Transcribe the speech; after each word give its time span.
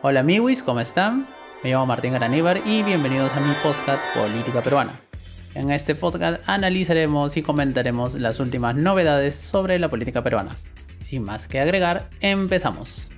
Hola 0.00 0.20
amigos, 0.20 0.62
¿cómo 0.62 0.78
están? 0.78 1.26
Me 1.64 1.70
llamo 1.70 1.84
Martín 1.86 2.12
Garaníbar 2.12 2.60
y 2.64 2.84
bienvenidos 2.84 3.32
a 3.32 3.40
mi 3.40 3.52
podcast 3.64 4.00
Política 4.14 4.62
Peruana. 4.62 4.92
En 5.56 5.72
este 5.72 5.96
podcast 5.96 6.40
analizaremos 6.48 7.36
y 7.36 7.42
comentaremos 7.42 8.14
las 8.14 8.38
últimas 8.38 8.76
novedades 8.76 9.34
sobre 9.34 9.76
la 9.80 9.88
política 9.88 10.22
peruana. 10.22 10.54
Sin 10.98 11.24
más 11.24 11.48
que 11.48 11.58
agregar, 11.58 12.10
empezamos. 12.20 13.10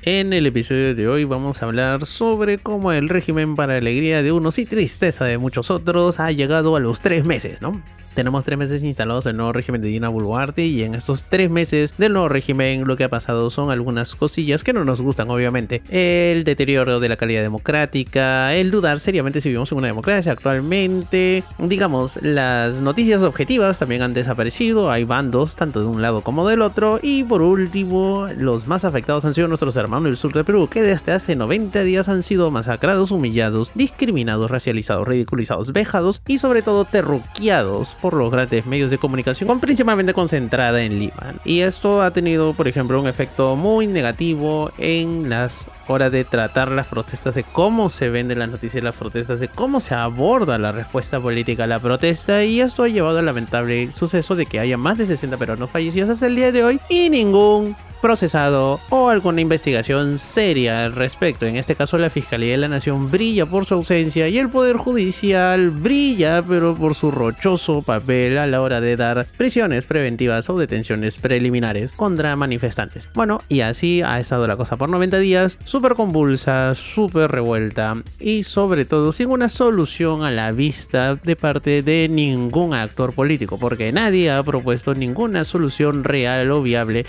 En 0.00 0.32
el 0.32 0.46
episodio 0.46 0.94
de 0.94 1.06
hoy 1.06 1.24
vamos 1.24 1.62
a 1.62 1.66
hablar 1.66 2.06
sobre 2.06 2.56
cómo 2.56 2.92
el 2.92 3.10
régimen 3.10 3.56
para 3.56 3.76
alegría 3.76 4.22
de 4.22 4.32
unos 4.32 4.58
y 4.58 4.64
tristeza 4.64 5.26
de 5.26 5.36
muchos 5.36 5.70
otros 5.70 6.18
ha 6.18 6.32
llegado 6.32 6.76
a 6.76 6.80
los 6.80 7.02
tres 7.02 7.26
meses, 7.26 7.60
¿no? 7.60 7.82
Tenemos 8.14 8.44
tres 8.44 8.58
meses 8.58 8.82
instalados 8.82 9.24
el 9.24 9.38
nuevo 9.38 9.52
régimen 9.54 9.80
de 9.80 9.88
Dina 9.88 10.10
Boluarte 10.10 10.66
y 10.66 10.82
en 10.82 10.94
estos 10.94 11.24
tres 11.24 11.50
meses 11.50 11.96
del 11.96 12.12
nuevo 12.12 12.28
régimen 12.28 12.86
lo 12.86 12.94
que 12.94 13.04
ha 13.04 13.08
pasado 13.08 13.48
son 13.48 13.70
algunas 13.70 14.14
cosillas 14.14 14.62
que 14.62 14.74
no 14.74 14.84
nos 14.84 15.00
gustan 15.00 15.30
obviamente. 15.30 15.82
El 15.88 16.44
deterioro 16.44 17.00
de 17.00 17.08
la 17.08 17.16
calidad 17.16 17.40
democrática, 17.40 18.54
el 18.54 18.70
dudar 18.70 18.98
seriamente 18.98 19.40
si 19.40 19.48
vivimos 19.48 19.72
en 19.72 19.78
una 19.78 19.86
democracia 19.86 20.32
actualmente. 20.32 21.42
Digamos, 21.58 22.18
las 22.20 22.82
noticias 22.82 23.22
objetivas 23.22 23.78
también 23.78 24.02
han 24.02 24.12
desaparecido, 24.12 24.90
hay 24.90 25.04
bandos 25.04 25.56
tanto 25.56 25.80
de 25.80 25.86
un 25.86 26.02
lado 26.02 26.20
como 26.20 26.46
del 26.46 26.60
otro. 26.60 27.00
Y 27.02 27.24
por 27.24 27.40
último, 27.40 28.28
los 28.36 28.66
más 28.66 28.84
afectados 28.84 29.24
han 29.24 29.32
sido 29.32 29.48
nuestros 29.48 29.74
hermanos 29.76 30.04
del 30.04 30.16
sur 30.18 30.34
de 30.34 30.44
Perú, 30.44 30.68
que 30.68 30.82
desde 30.82 31.12
hace 31.12 31.34
90 31.34 31.82
días 31.82 32.10
han 32.10 32.22
sido 32.22 32.50
masacrados, 32.50 33.10
humillados, 33.10 33.72
discriminados, 33.74 34.50
racializados, 34.50 35.08
ridiculizados, 35.08 35.72
vejados 35.72 36.20
y 36.26 36.36
sobre 36.36 36.60
todo 36.60 36.84
terruqueados 36.84 37.96
por 38.02 38.14
los 38.14 38.30
grandes 38.30 38.66
medios 38.66 38.90
de 38.90 38.98
comunicación, 38.98 39.60
principalmente 39.60 40.12
concentrada 40.12 40.82
en 40.82 40.98
Lima. 40.98 41.34
Y 41.44 41.60
esto 41.60 42.02
ha 42.02 42.10
tenido, 42.10 42.52
por 42.52 42.66
ejemplo, 42.66 43.00
un 43.00 43.06
efecto 43.06 43.54
muy 43.54 43.86
negativo 43.86 44.72
en 44.76 45.30
las 45.30 45.68
horas 45.86 46.10
de 46.10 46.24
tratar 46.24 46.72
las 46.72 46.88
protestas, 46.88 47.36
de 47.36 47.44
cómo 47.44 47.88
se 47.90 48.10
venden 48.10 48.40
las 48.40 48.50
noticias 48.50 48.82
de 48.82 48.82
las 48.82 48.96
protestas, 48.96 49.38
de 49.38 49.48
cómo 49.48 49.78
se 49.78 49.94
aborda 49.94 50.58
la 50.58 50.72
respuesta 50.72 51.20
política 51.20 51.64
a 51.64 51.68
la 51.68 51.78
protesta. 51.78 52.44
Y 52.44 52.60
esto 52.60 52.82
ha 52.82 52.88
llevado 52.88 53.20
al 53.20 53.26
lamentable 53.26 53.92
suceso 53.92 54.34
de 54.34 54.46
que 54.46 54.58
haya 54.58 54.76
más 54.76 54.98
de 54.98 55.06
60 55.06 55.36
peruanos 55.36 55.70
fallecidos 55.70 56.10
hasta 56.10 56.26
el 56.26 56.34
día 56.34 56.50
de 56.50 56.64
hoy 56.64 56.80
y 56.88 57.08
ningún 57.08 57.76
procesado 58.02 58.80
o 58.90 59.08
alguna 59.08 59.40
investigación 59.40 60.18
seria 60.18 60.84
al 60.84 60.92
respecto. 60.92 61.46
En 61.46 61.56
este 61.56 61.76
caso 61.76 61.96
la 61.96 62.10
Fiscalía 62.10 62.52
de 62.52 62.58
la 62.58 62.68
Nación 62.68 63.10
brilla 63.10 63.46
por 63.46 63.64
su 63.64 63.74
ausencia 63.74 64.28
y 64.28 64.36
el 64.36 64.50
Poder 64.50 64.76
Judicial 64.76 65.70
brilla 65.70 66.44
pero 66.46 66.74
por 66.74 66.94
su 66.94 67.10
rochoso 67.10 67.80
papel 67.80 68.36
a 68.36 68.46
la 68.46 68.60
hora 68.60 68.80
de 68.80 68.96
dar 68.96 69.26
prisiones 69.36 69.86
preventivas 69.86 70.50
o 70.50 70.58
detenciones 70.58 71.16
preliminares 71.16 71.92
contra 71.92 72.36
manifestantes. 72.36 73.08
Bueno, 73.14 73.40
y 73.48 73.60
así 73.60 74.02
ha 74.02 74.20
estado 74.20 74.46
la 74.46 74.56
cosa 74.56 74.76
por 74.76 74.90
90 74.90 75.18
días, 75.20 75.58
súper 75.64 75.94
convulsa, 75.94 76.74
súper 76.74 77.30
revuelta 77.30 77.96
y 78.18 78.42
sobre 78.42 78.84
todo 78.84 79.12
sin 79.12 79.30
una 79.30 79.48
solución 79.48 80.24
a 80.24 80.30
la 80.30 80.50
vista 80.50 81.14
de 81.14 81.36
parte 81.36 81.82
de 81.82 82.08
ningún 82.08 82.74
actor 82.74 83.12
político, 83.14 83.58
porque 83.58 83.92
nadie 83.92 84.30
ha 84.30 84.42
propuesto 84.42 84.94
ninguna 84.94 85.44
solución 85.44 86.04
real 86.04 86.50
o 86.50 86.62
viable 86.62 87.06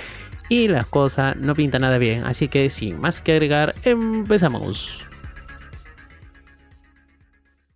y 0.49 0.67
la 0.67 0.83
cosa 0.83 1.35
no 1.39 1.55
pinta 1.55 1.79
nada 1.79 1.97
bien. 1.97 2.25
Así 2.25 2.47
que 2.47 2.69
sin 2.69 2.99
más 2.99 3.21
que 3.21 3.33
agregar, 3.33 3.75
empezamos. 3.83 5.05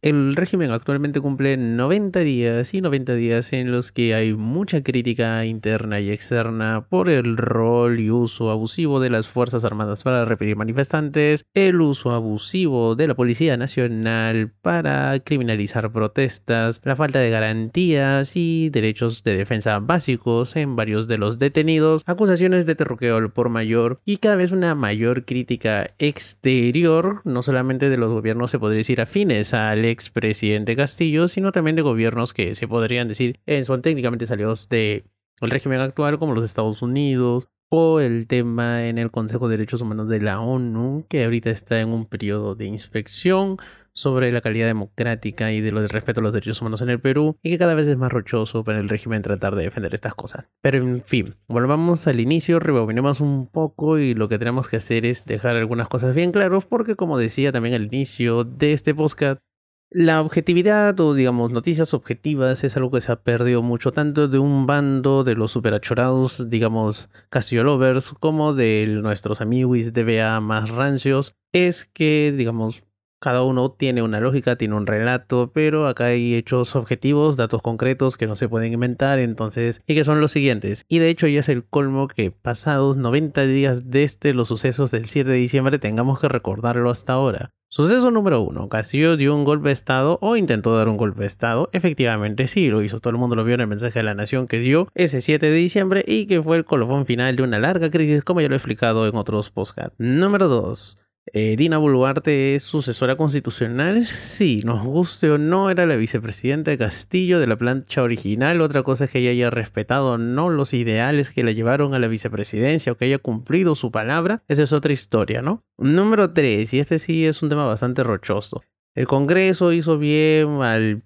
El 0.03 0.35
régimen 0.35 0.69
actualmente 0.69 1.21
cumple 1.21 1.57
90 1.57 2.19
días 2.19 2.73
y 2.75 2.81
90 2.81 3.15
días 3.15 3.51
en 3.51 3.71
los 3.71 3.91
que 3.91 4.13
hay 4.13 4.33
mucha 4.33 4.83
crítica 4.83 5.43
interna 5.43 5.99
y 5.99 6.11
externa 6.11 6.85
por 6.87 7.09
el 7.09 7.35
rol 7.35 7.99
y 7.99 8.11
uso 8.11 8.51
abusivo 8.51 8.99
de 8.99 9.09
las 9.09 9.27
Fuerzas 9.27 9.65
Armadas 9.65 10.03
para 10.03 10.23
reprimir 10.23 10.55
manifestantes, 10.55 11.45
el 11.55 11.81
uso 11.81 12.11
abusivo 12.11 12.95
de 12.95 13.07
la 13.07 13.15
Policía 13.15 13.57
Nacional 13.57 14.53
para 14.61 15.19
criminalizar 15.21 15.91
protestas, 15.91 16.79
la 16.83 16.95
falta 16.95 17.17
de 17.17 17.31
garantías 17.31 18.35
y 18.35 18.69
derechos 18.69 19.23
de 19.23 19.35
defensa 19.35 19.79
básicos 19.79 20.55
en 20.57 20.75
varios 20.75 21.07
de 21.07 21.17
los 21.17 21.39
detenidos, 21.39 22.03
acusaciones 22.05 22.67
de 22.67 22.75
terroqueo 22.75 23.29
por 23.33 23.49
mayor 23.49 23.99
y 24.05 24.17
cada 24.17 24.35
vez 24.35 24.51
una 24.51 24.75
mayor 24.75 25.25
crítica 25.25 25.95
exterior, 25.97 27.21
no 27.23 27.41
solamente 27.41 27.89
de 27.89 27.97
los 27.97 28.11
gobiernos 28.11 28.51
se 28.51 28.59
podría 28.59 28.77
decir 28.77 29.01
afines 29.01 29.55
al 29.55 29.86
expresidente 29.91 30.75
Castillo, 30.75 31.27
sino 31.27 31.51
también 31.51 31.75
de 31.75 31.81
gobiernos 31.81 32.33
que 32.33 32.55
se 32.55 32.67
podrían 32.67 33.07
decir 33.07 33.39
eh, 33.45 33.63
son 33.63 33.81
técnicamente 33.81 34.27
salidos 34.27 34.69
del 34.69 35.03
régimen 35.41 35.81
actual, 35.81 36.19
como 36.19 36.33
los 36.33 36.45
Estados 36.45 36.81
Unidos, 36.81 37.49
o 37.69 37.99
el 37.99 38.27
tema 38.27 38.87
en 38.87 38.97
el 38.97 39.11
Consejo 39.11 39.47
de 39.47 39.57
Derechos 39.57 39.81
Humanos 39.81 40.07
de 40.07 40.21
la 40.21 40.39
ONU, 40.39 41.05
que 41.09 41.23
ahorita 41.23 41.49
está 41.49 41.79
en 41.81 41.89
un 41.89 42.05
periodo 42.05 42.55
de 42.55 42.65
inspección 42.65 43.57
sobre 43.97 44.31
la 44.31 44.41
calidad 44.41 44.67
democrática 44.67 45.51
y 45.51 45.59
de 45.59 45.71
lo 45.71 45.81
de 45.81 45.87
respeto 45.87 46.19
a 46.19 46.23
los 46.23 46.31
derechos 46.31 46.61
humanos 46.61 46.81
en 46.81 46.89
el 46.91 47.01
Perú, 47.01 47.35
y 47.41 47.49
que 47.49 47.57
cada 47.57 47.73
vez 47.73 47.87
es 47.87 47.97
más 47.97 48.11
rochoso 48.11 48.63
para 48.63 48.79
el 48.79 48.89
régimen 48.89 49.23
tratar 49.23 49.55
de 49.55 49.63
defender 49.63 49.93
estas 49.95 50.13
cosas. 50.13 50.45
Pero 50.61 50.77
en 50.77 51.01
fin, 51.03 51.35
volvamos 51.47 52.07
al 52.07 52.19
inicio, 52.19 52.59
rebobinemos 52.59 53.21
un 53.21 53.47
poco 53.47 53.97
y 53.97 54.13
lo 54.13 54.29
que 54.29 54.37
tenemos 54.37 54.69
que 54.69 54.77
hacer 54.77 55.03
es 55.07 55.25
dejar 55.25 55.55
algunas 55.55 55.87
cosas 55.87 56.13
bien 56.13 56.31
claras, 56.31 56.65
porque 56.65 56.95
como 56.95 57.17
decía 57.17 57.51
también 57.51 57.73
al 57.73 57.85
inicio 57.85 58.43
de 58.43 58.73
este 58.73 58.93
podcast, 58.93 59.41
la 59.89 60.21
objetividad 60.21 60.99
o 60.99 61.13
digamos 61.13 61.51
noticias 61.51 61.93
objetivas 61.93 62.63
es 62.63 62.75
algo 62.75 62.91
que 62.91 63.01
se 63.01 63.11
ha 63.11 63.23
perdido 63.23 63.61
mucho 63.61 63.93
tanto 63.93 64.27
de 64.27 64.37
un 64.37 64.65
bando 64.65 65.23
de 65.23 65.35
los 65.35 65.51
superachorados 65.51 66.49
digamos 66.49 67.09
Castillo 67.29 67.63
Lovers 67.63 68.11
como 68.19 68.53
de 68.53 68.85
nuestros 69.01 69.39
amigos 69.39 69.93
de 69.93 70.03
BA 70.03 70.41
más 70.41 70.69
rancios 70.69 71.35
es 71.53 71.85
que 71.85 72.33
digamos 72.35 72.83
cada 73.19 73.41
uno 73.41 73.71
tiene 73.71 74.03
una 74.03 74.19
lógica, 74.19 74.57
tiene 74.57 74.75
un 74.75 74.85
relato, 74.85 75.51
pero 75.51 75.87
acá 75.87 76.05
hay 76.05 76.35
hechos 76.35 76.75
objetivos, 76.75 77.35
datos 77.35 77.61
concretos 77.61 78.15
que 78.15 78.27
no 78.27 78.35
se 78.35 78.47
pueden 78.47 78.73
inventar, 78.73 79.17
entonces, 79.17 79.81
y 79.87 79.95
que 79.95 80.03
son 80.03 80.21
los 80.21 80.31
siguientes. 80.31 80.85
Y 80.87 80.99
de 80.99 81.09
hecho 81.09 81.27
ya 81.27 81.39
es 81.39 81.49
el 81.49 81.65
colmo 81.65 82.07
que 82.07 82.29
pasados 82.29 82.95
90 82.95 83.47
días 83.47 83.89
desde 83.89 84.33
los 84.33 84.49
sucesos 84.49 84.91
del 84.91 85.05
7 85.05 85.31
de 85.31 85.37
diciembre 85.37 85.79
tengamos 85.79 86.19
que 86.19 86.29
recordarlo 86.29 86.91
hasta 86.91 87.13
ahora. 87.13 87.53
Suceso 87.69 88.11
número 88.11 88.41
uno. 88.41 88.69
Castillo 88.69 89.17
dio 89.17 89.35
un 89.35 89.43
golpe 89.43 89.67
de 89.67 89.73
Estado 89.73 90.19
o 90.21 90.37
intentó 90.37 90.77
dar 90.77 90.87
un 90.87 90.95
golpe 90.95 91.21
de 91.21 91.25
Estado. 91.27 91.69
Efectivamente 91.73 92.47
sí, 92.47 92.69
lo 92.69 92.81
hizo. 92.81 93.01
Todo 93.01 93.11
el 93.11 93.17
mundo 93.17 93.35
lo 93.35 93.43
vio 93.43 93.55
en 93.55 93.61
el 93.61 93.67
mensaje 93.67 93.99
de 93.99 94.03
la 94.03 94.13
nación 94.13 94.47
que 94.47 94.59
dio 94.59 94.87
ese 94.95 95.19
7 95.19 95.45
de 95.45 95.55
diciembre 95.55 96.03
y 96.07 96.27
que 96.27 96.41
fue 96.41 96.55
el 96.55 96.65
colofón 96.65 97.05
final 97.05 97.35
de 97.35 97.43
una 97.43 97.59
larga 97.59 97.89
crisis 97.89 98.23
como 98.23 98.39
ya 98.39 98.47
lo 98.47 98.55
he 98.55 98.57
explicado 98.57 99.05
en 99.05 99.17
otros 99.17 99.49
podcasts. 99.49 99.95
Número 99.97 100.47
2. 100.47 100.97
Eh, 101.33 101.55
Dina 101.57 101.77
Boluarte 101.77 102.55
es 102.55 102.63
sucesora 102.63 103.17
constitucional. 103.17 104.05
Sí, 104.05 104.61
nos 104.63 104.83
guste 104.83 105.29
o 105.29 105.37
no, 105.37 105.69
era 105.69 105.85
la 105.85 105.95
vicepresidenta 105.95 106.71
de 106.71 106.77
Castillo 106.77 107.39
de 107.39 107.47
la 107.47 107.57
plancha 107.57 108.01
original. 108.01 108.61
Otra 108.61 108.83
cosa 108.83 109.05
es 109.05 109.11
que 109.11 109.19
ella 109.19 109.31
haya 109.31 109.49
respetado 109.49 110.17
no 110.17 110.49
los 110.49 110.73
ideales 110.73 111.31
que 111.31 111.43
la 111.43 111.51
llevaron 111.51 111.93
a 111.93 111.99
la 111.99 112.07
vicepresidencia 112.07 112.91
o 112.91 112.95
que 112.95 113.05
haya 113.05 113.17
cumplido 113.17 113.75
su 113.75 113.91
palabra. 113.91 114.43
Esa 114.47 114.63
es 114.63 114.71
otra 114.71 114.93
historia, 114.93 115.41
¿no? 115.41 115.63
Número 115.77 116.31
3, 116.31 116.73
y 116.73 116.79
este 116.79 116.99
sí 116.99 117.25
es 117.25 117.43
un 117.43 117.49
tema 117.49 117.65
bastante 117.65 118.03
rochoso. 118.03 118.63
El 118.95 119.05
Congreso 119.05 119.73
hizo 119.73 119.97
bien 119.97 120.61
al 120.61 121.03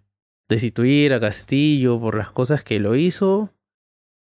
destituir 0.48 1.14
a 1.14 1.20
Castillo 1.20 2.00
por 2.00 2.16
las 2.16 2.31
cosas 2.31 2.64
que 2.64 2.80
lo 2.80 2.96
hizo. 2.96 3.54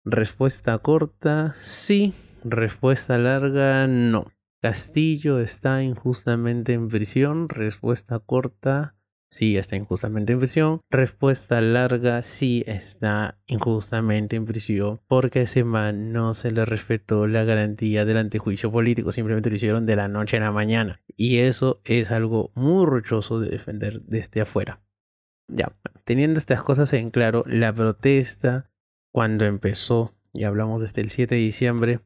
Respuesta 0.05 0.79
corta, 0.79 1.53
sí. 1.55 2.13
Respuesta 2.45 3.19
larga, 3.19 3.89
no. 3.89 4.27
Castillo 4.67 5.39
está 5.39 5.85
injustamente 5.85 6.73
en 6.73 6.89
prisión. 6.89 7.49
Respuesta 7.49 8.19
corta, 8.19 8.97
sí 9.31 9.57
está 9.57 9.77
injustamente 9.77 10.33
en 10.33 10.41
prisión. 10.41 10.81
Respuesta 10.91 11.61
larga, 11.61 12.21
sí 12.23 12.65
está 12.67 13.39
injustamente 13.47 14.35
en 14.35 14.45
prisión. 14.45 15.01
Porque 15.07 15.43
ese 15.43 15.63
man 15.63 16.13
no 16.13 16.35
se 16.35 16.51
le 16.51 16.65
respetó 16.65 17.29
la 17.29 17.45
garantía 17.45 18.05
del 18.05 18.17
antejuicio 18.17 18.73
político. 18.73 19.13
Simplemente 19.13 19.51
lo 19.51 19.55
hicieron 19.55 19.87
de 19.87 19.95
la 19.95 20.09
noche 20.09 20.39
a 20.39 20.41
la 20.41 20.51
mañana. 20.51 21.01
Y 21.17 21.39
eso 21.39 21.81
es 21.85 22.11
algo 22.11 22.51
muy 22.57 22.87
rochoso 22.87 23.39
de 23.39 23.51
defender 23.51 24.03
desde 24.03 24.41
afuera. 24.41 24.81
Ya, 25.47 25.77
teniendo 26.03 26.41
estas 26.41 26.65
cosas 26.65 26.93
en 26.93 27.11
claro, 27.13 27.45
la 27.47 27.73
protesta 27.73 28.69
cuando 29.13 29.45
empezó, 29.45 30.17
y 30.35 30.43
hablamos 30.43 30.81
desde 30.81 31.03
el 31.03 31.11
7 31.11 31.37
de 31.37 31.41
diciembre, 31.41 32.01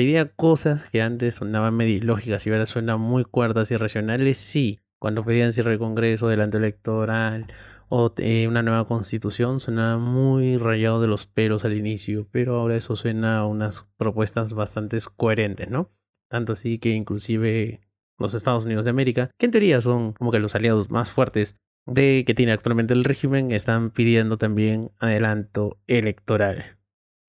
pedía 0.00 0.24
cosas 0.24 0.88
que 0.88 1.02
antes 1.02 1.34
sonaban 1.34 1.76
medio 1.76 1.96
ilógicas 1.96 2.46
y 2.46 2.50
ahora 2.50 2.64
suenan 2.64 2.98
muy 2.98 3.22
cuerdas 3.22 3.70
y 3.70 3.76
racionales, 3.76 4.38
sí. 4.38 4.80
Cuando 4.98 5.26
pedían 5.26 5.52
cierre 5.52 5.72
de 5.72 5.78
Congreso, 5.78 6.26
delante 6.26 6.56
electoral 6.56 7.52
o 7.90 8.10
eh, 8.16 8.48
una 8.48 8.62
nueva 8.62 8.86
constitución, 8.86 9.60
sonaba 9.60 9.98
muy 9.98 10.56
rayado 10.56 11.02
de 11.02 11.06
los 11.06 11.26
pelos 11.26 11.66
al 11.66 11.76
inicio, 11.76 12.26
pero 12.30 12.58
ahora 12.58 12.76
eso 12.76 12.96
suena 12.96 13.40
a 13.40 13.44
unas 13.44 13.90
propuestas 13.98 14.54
bastante 14.54 14.96
coherentes, 15.16 15.68
¿no? 15.68 15.90
Tanto 16.30 16.54
así 16.54 16.78
que 16.78 16.92
inclusive 16.92 17.82
los 18.16 18.32
Estados 18.32 18.64
Unidos 18.64 18.86
de 18.86 18.92
América, 18.92 19.28
que 19.36 19.44
en 19.44 19.52
teoría 19.52 19.82
son 19.82 20.14
como 20.14 20.32
que 20.32 20.38
los 20.38 20.54
aliados 20.54 20.88
más 20.88 21.10
fuertes 21.10 21.56
de 21.84 22.24
que 22.26 22.32
tiene 22.32 22.52
actualmente 22.52 22.94
el 22.94 23.04
régimen, 23.04 23.52
están 23.52 23.90
pidiendo 23.90 24.38
también 24.38 24.92
adelanto 24.98 25.76
electoral. 25.86 26.79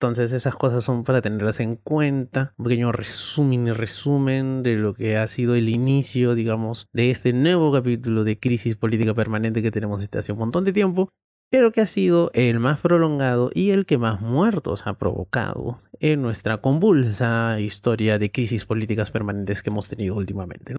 Entonces 0.02 0.34
esas 0.34 0.56
cosas 0.56 0.84
son 0.84 1.04
para 1.04 1.22
tenerlas 1.22 1.60
en 1.60 1.76
cuenta. 1.76 2.56
Un 2.58 2.66
pequeño 2.66 2.92
resumen 2.92 3.68
y 3.68 3.72
resumen 3.72 4.64
de 4.64 4.74
lo 4.74 4.96
que 4.96 5.16
ha 5.16 5.28
sido 5.28 5.54
el 5.54 5.70
inicio, 5.70 6.34
digamos, 6.34 6.88
de 6.92 7.12
este 7.12 7.34
nuevo 7.34 7.72
capítulo 7.72 8.24
de 8.24 8.40
crisis 8.40 8.76
política 8.76 9.14
permanente 9.14 9.62
que 9.62 9.70
tenemos 9.70 10.02
desde 10.02 10.18
hace 10.18 10.32
un 10.32 10.40
montón 10.40 10.66
de 10.66 10.74
tiempo, 10.74 11.10
pero 11.52 11.72
que 11.72 11.82
ha 11.82 11.86
sido 11.86 12.32
el 12.34 12.60
más 12.60 12.80
prolongado 12.80 13.52
y 13.54 13.70
el 13.70 13.86
que 13.86 14.00
más 14.00 14.22
muertos 14.22 14.88
ha 14.88 14.98
provocado 14.98 15.84
en 16.00 16.24
nuestra 16.24 16.58
convulsa 16.62 17.60
historia 17.60 18.18
de 18.18 18.32
crisis 18.32 18.66
políticas 18.66 19.12
permanentes 19.12 19.62
que 19.62 19.70
hemos 19.70 19.88
tenido 19.88 20.16
últimamente. 20.16 20.78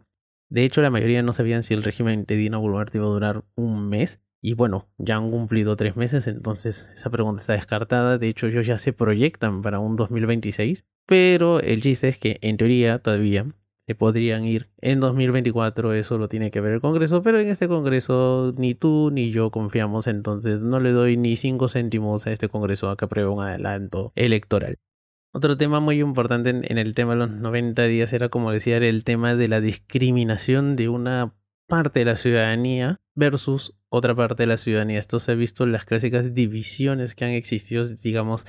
De 0.50 0.64
hecho, 0.64 0.82
la 0.82 0.90
mayoría 0.90 1.22
no 1.22 1.32
sabían 1.32 1.62
si 1.62 1.74
el 1.74 1.84
régimen 1.84 2.24
de 2.26 2.34
Dina 2.34 2.58
Boluarte 2.58 2.98
iba 2.98 3.06
a 3.06 3.10
durar 3.10 3.44
un 3.54 3.88
mes 3.88 4.20
y 4.44 4.54
bueno, 4.54 4.88
ya 4.98 5.16
han 5.16 5.30
cumplido 5.30 5.76
tres 5.76 5.96
meses, 5.96 6.26
entonces 6.26 6.90
esa 6.92 7.10
pregunta 7.10 7.40
está 7.40 7.52
descartada. 7.52 8.18
De 8.18 8.28
hecho, 8.28 8.48
ellos 8.48 8.66
ya 8.66 8.76
se 8.76 8.92
proyectan 8.92 9.62
para 9.62 9.78
un 9.78 9.94
2026. 9.94 10.84
Pero 11.06 11.60
el 11.60 11.80
chiste 11.80 12.08
es 12.08 12.18
que 12.18 12.38
en 12.42 12.56
teoría 12.56 12.98
todavía 12.98 13.46
se 13.86 13.94
podrían 13.94 14.44
ir 14.44 14.68
en 14.78 14.98
2024. 14.98 15.94
Eso 15.94 16.18
lo 16.18 16.28
tiene 16.28 16.50
que 16.50 16.60
ver 16.60 16.72
el 16.72 16.80
Congreso. 16.80 17.22
Pero 17.22 17.38
en 17.38 17.48
este 17.48 17.68
Congreso 17.68 18.52
ni 18.56 18.74
tú 18.74 19.10
ni 19.12 19.30
yo 19.30 19.52
confiamos. 19.52 20.08
Entonces 20.08 20.60
no 20.60 20.80
le 20.80 20.90
doy 20.90 21.16
ni 21.16 21.36
cinco 21.36 21.68
céntimos 21.68 22.26
a 22.26 22.32
este 22.32 22.48
Congreso 22.48 22.90
a 22.90 22.96
que 22.96 23.04
apruebe 23.04 23.30
un 23.30 23.44
adelanto 23.44 24.12
electoral. 24.16 24.76
Otro 25.32 25.56
tema 25.56 25.78
muy 25.78 26.00
importante 26.00 26.50
en, 26.50 26.78
el 26.78 26.94
tema 26.94 27.12
de 27.12 27.20
los 27.20 27.30
90 27.30 27.84
días 27.84 28.12
era, 28.12 28.28
como 28.28 28.50
decía, 28.50 28.76
el 28.78 29.04
tema 29.04 29.36
de 29.36 29.48
la 29.48 29.60
discriminación 29.60 30.74
de 30.74 30.88
una 30.88 31.32
parte 31.72 32.00
de 32.00 32.04
la 32.04 32.16
ciudadanía 32.16 33.00
versus 33.14 33.74
otra 33.88 34.14
parte 34.14 34.42
de 34.42 34.46
la 34.46 34.58
ciudadanía. 34.58 34.98
Esto 34.98 35.18
se 35.18 35.32
ha 35.32 35.34
visto 35.34 35.64
en 35.64 35.72
las 35.72 35.86
clásicas 35.86 36.34
divisiones 36.34 37.14
que 37.14 37.24
han 37.24 37.30
existido, 37.30 37.86
digamos, 37.86 38.44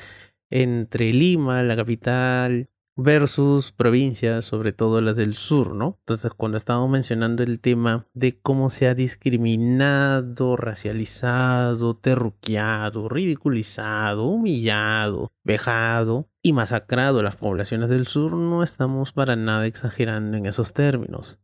entre 0.49 1.13
Lima, 1.13 1.63
la 1.63 1.77
capital, 1.77 2.67
versus 2.97 3.71
provincias, 3.71 4.43
sobre 4.43 4.73
todo 4.73 4.99
las 4.99 5.15
del 5.15 5.35
sur, 5.35 5.73
¿no? 5.73 5.99
Entonces, 5.99 6.33
cuando 6.33 6.57
estábamos 6.57 6.91
mencionando 6.91 7.43
el 7.43 7.61
tema 7.61 8.07
de 8.13 8.41
cómo 8.41 8.69
se 8.69 8.89
ha 8.89 8.93
discriminado, 8.93 10.57
racializado, 10.57 11.95
terruqueado, 11.95 13.07
ridiculizado, 13.07 14.25
humillado, 14.25 15.31
vejado 15.45 16.27
y 16.41 16.51
masacrado 16.51 17.19
a 17.19 17.23
las 17.23 17.37
poblaciones 17.37 17.89
del 17.89 18.05
sur, 18.05 18.33
no 18.33 18.63
estamos 18.63 19.13
para 19.13 19.37
nada 19.37 19.65
exagerando 19.65 20.35
en 20.35 20.45
esos 20.45 20.73
términos. 20.73 21.39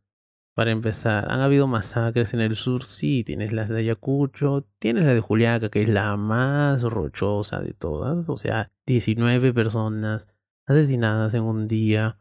Para 0.54 0.72
empezar, 0.72 1.30
han 1.30 1.40
habido 1.40 1.66
masacres 1.66 2.34
en 2.34 2.40
el 2.40 2.56
sur, 2.56 2.82
sí, 2.84 3.24
tienes 3.24 3.52
las 3.52 3.68
de 3.68 3.78
Ayacucho, 3.78 4.66
tienes 4.78 5.04
la 5.04 5.14
de 5.14 5.20
Juliaca, 5.20 5.70
que 5.70 5.82
es 5.82 5.88
la 5.88 6.16
más 6.16 6.82
rochosa 6.82 7.60
de 7.60 7.72
todas, 7.72 8.28
o 8.28 8.36
sea, 8.36 8.70
19 8.86 9.54
personas 9.54 10.28
asesinadas 10.66 11.34
en 11.34 11.44
un 11.44 11.68
día. 11.68 12.18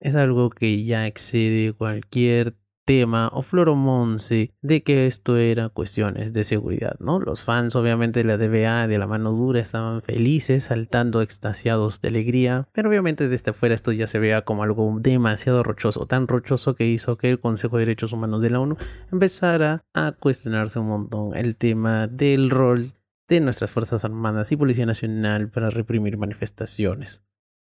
Es 0.00 0.14
algo 0.14 0.50
que 0.50 0.84
ya 0.84 1.06
excede 1.06 1.72
cualquier 1.72 2.56
tema 2.84 3.28
o 3.32 3.42
floromonce 3.42 4.52
de 4.60 4.82
que 4.82 5.06
esto 5.06 5.36
era 5.36 5.68
cuestiones 5.68 6.32
de 6.32 6.44
seguridad, 6.44 6.96
¿no? 6.98 7.20
Los 7.20 7.42
fans 7.42 7.76
obviamente 7.76 8.20
de 8.20 8.24
la 8.24 8.38
DBA 8.38 8.88
de 8.88 8.98
la 8.98 9.06
mano 9.06 9.32
dura 9.32 9.60
estaban 9.60 10.02
felices, 10.02 10.64
saltando 10.64 11.22
extasiados 11.22 12.00
de 12.00 12.08
alegría, 12.08 12.68
pero 12.72 12.88
obviamente 12.88 13.28
desde 13.28 13.50
afuera 13.50 13.74
esto 13.74 13.92
ya 13.92 14.06
se 14.06 14.18
vea 14.18 14.42
como 14.42 14.62
algo 14.62 14.96
demasiado 15.00 15.62
rochoso, 15.62 16.06
tan 16.06 16.28
rochoso 16.28 16.74
que 16.74 16.86
hizo 16.86 17.16
que 17.16 17.30
el 17.30 17.40
Consejo 17.40 17.76
de 17.76 17.82
Derechos 17.86 18.12
Humanos 18.12 18.42
de 18.42 18.50
la 18.50 18.60
ONU 18.60 18.76
empezara 19.10 19.84
a 19.94 20.12
cuestionarse 20.12 20.78
un 20.78 20.88
montón 20.88 21.36
el 21.36 21.56
tema 21.56 22.06
del 22.06 22.50
rol 22.50 22.92
de 23.28 23.40
nuestras 23.40 23.70
Fuerzas 23.70 24.04
Armadas 24.04 24.52
y 24.52 24.56
Policía 24.56 24.86
Nacional 24.86 25.48
para 25.48 25.70
reprimir 25.70 26.18
manifestaciones 26.18 27.22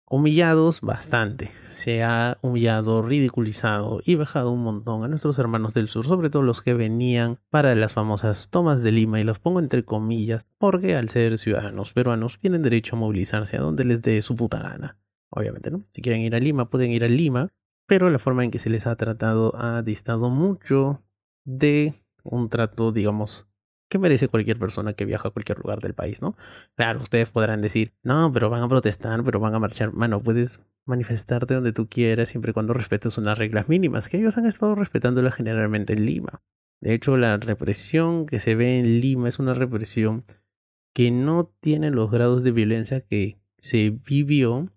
humillados 0.09 0.81
bastante. 0.81 1.51
Se 1.63 2.03
ha 2.03 2.37
humillado, 2.41 3.01
ridiculizado 3.01 4.01
y 4.03 4.15
bajado 4.15 4.51
un 4.51 4.63
montón 4.63 5.03
a 5.03 5.07
nuestros 5.07 5.37
hermanos 5.37 5.73
del 5.73 5.87
sur, 5.87 6.07
sobre 6.07 6.29
todo 6.29 6.41
los 6.41 6.61
que 6.61 6.73
venían 6.73 7.39
para 7.49 7.75
las 7.75 7.93
famosas 7.93 8.49
tomas 8.49 8.81
de 8.83 8.91
Lima, 8.91 9.19
y 9.19 9.23
los 9.23 9.39
pongo 9.39 9.59
entre 9.59 9.83
comillas, 9.83 10.45
porque 10.57 10.95
al 10.95 11.09
ser 11.09 11.37
ciudadanos 11.37 11.93
peruanos 11.93 12.39
tienen 12.39 12.63
derecho 12.63 12.95
a 12.95 12.99
movilizarse 12.99 13.57
a 13.57 13.61
donde 13.61 13.85
les 13.85 14.01
dé 14.01 14.21
su 14.21 14.35
puta 14.35 14.59
gana. 14.59 14.97
Obviamente, 15.29 15.71
¿no? 15.71 15.83
Si 15.93 16.01
quieren 16.01 16.21
ir 16.21 16.35
a 16.35 16.39
Lima, 16.39 16.69
pueden 16.69 16.91
ir 16.91 17.03
a 17.03 17.09
Lima, 17.09 17.49
pero 17.85 18.09
la 18.09 18.19
forma 18.19 18.43
en 18.43 18.51
que 18.51 18.59
se 18.59 18.69
les 18.69 18.87
ha 18.87 18.95
tratado 18.95 19.55
ha 19.55 19.81
distado 19.81 20.29
mucho 20.29 21.03
de 21.45 21.95
un 22.23 22.49
trato, 22.49 22.91
digamos, 22.91 23.47
que 23.89 23.99
merece 23.99 24.27
cualquier 24.27 24.59
persona 24.59 24.93
que 24.93 25.05
viaja 25.05 25.29
a 25.29 25.31
cualquier 25.31 25.59
lugar 25.59 25.79
del 25.79 25.93
país, 25.93 26.21
¿no? 26.21 26.35
Claro, 26.75 27.01
ustedes 27.01 27.29
podrán 27.29 27.61
decir, 27.61 27.93
no, 28.03 28.31
pero 28.33 28.49
van 28.49 28.61
a 28.63 28.69
protestar, 28.69 29.23
pero 29.23 29.39
van 29.39 29.55
a 29.55 29.59
marchar. 29.59 29.93
Mano, 29.93 30.21
puedes 30.21 30.61
manifestarte 30.85 31.53
donde 31.53 31.73
tú 31.73 31.87
quieras 31.87 32.29
siempre 32.29 32.51
y 32.51 32.53
cuando 32.53 32.73
respetes 32.73 33.17
unas 33.17 33.37
reglas 33.37 33.69
mínimas, 33.69 34.09
que 34.09 34.17
ellos 34.17 34.37
han 34.37 34.45
estado 34.45 34.75
respetándolas 34.75 35.35
generalmente 35.35 35.93
en 35.93 36.05
Lima. 36.05 36.41
De 36.81 36.93
hecho, 36.93 37.17
la 37.17 37.37
represión 37.37 38.25
que 38.25 38.39
se 38.39 38.55
ve 38.55 38.79
en 38.79 38.99
Lima 38.99 39.29
es 39.29 39.39
una 39.39 39.53
represión 39.53 40.25
que 40.93 41.11
no 41.11 41.51
tiene 41.59 41.91
los 41.91 42.09
grados 42.11 42.43
de 42.43 42.51
violencia 42.51 43.01
que 43.01 43.37
se 43.57 43.89
vivió 43.89 44.71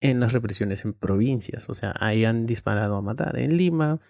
en 0.00 0.20
las 0.20 0.32
represiones 0.32 0.84
en 0.84 0.94
provincias. 0.94 1.68
O 1.68 1.74
sea, 1.74 1.94
ahí 1.98 2.24
han 2.24 2.46
disparado 2.46 2.96
a 2.96 3.02
matar. 3.02 3.38
En 3.38 3.56
Lima 3.56 4.00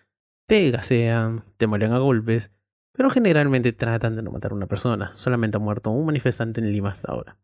te 0.47 0.71
gasean, 0.71 1.45
te 1.57 1.67
mueren 1.67 1.93
a 1.93 1.99
golpes 1.99 2.53
pero 2.93 3.11
generalmente 3.11 3.73
tratan 3.73 4.17
de 4.17 4.23
no 4.23 4.31
matar 4.31 4.53
a 4.53 4.55
una 4.55 4.67
persona. 4.67 5.13
Solamente 5.15 5.57
ha 5.57 5.61
muerto 5.61 5.91
un 5.91 6.07
manifestante 6.07 6.61
en 6.61 6.73
Lima 6.73 6.91
hasta 6.91 7.13
ahora. 7.13 7.39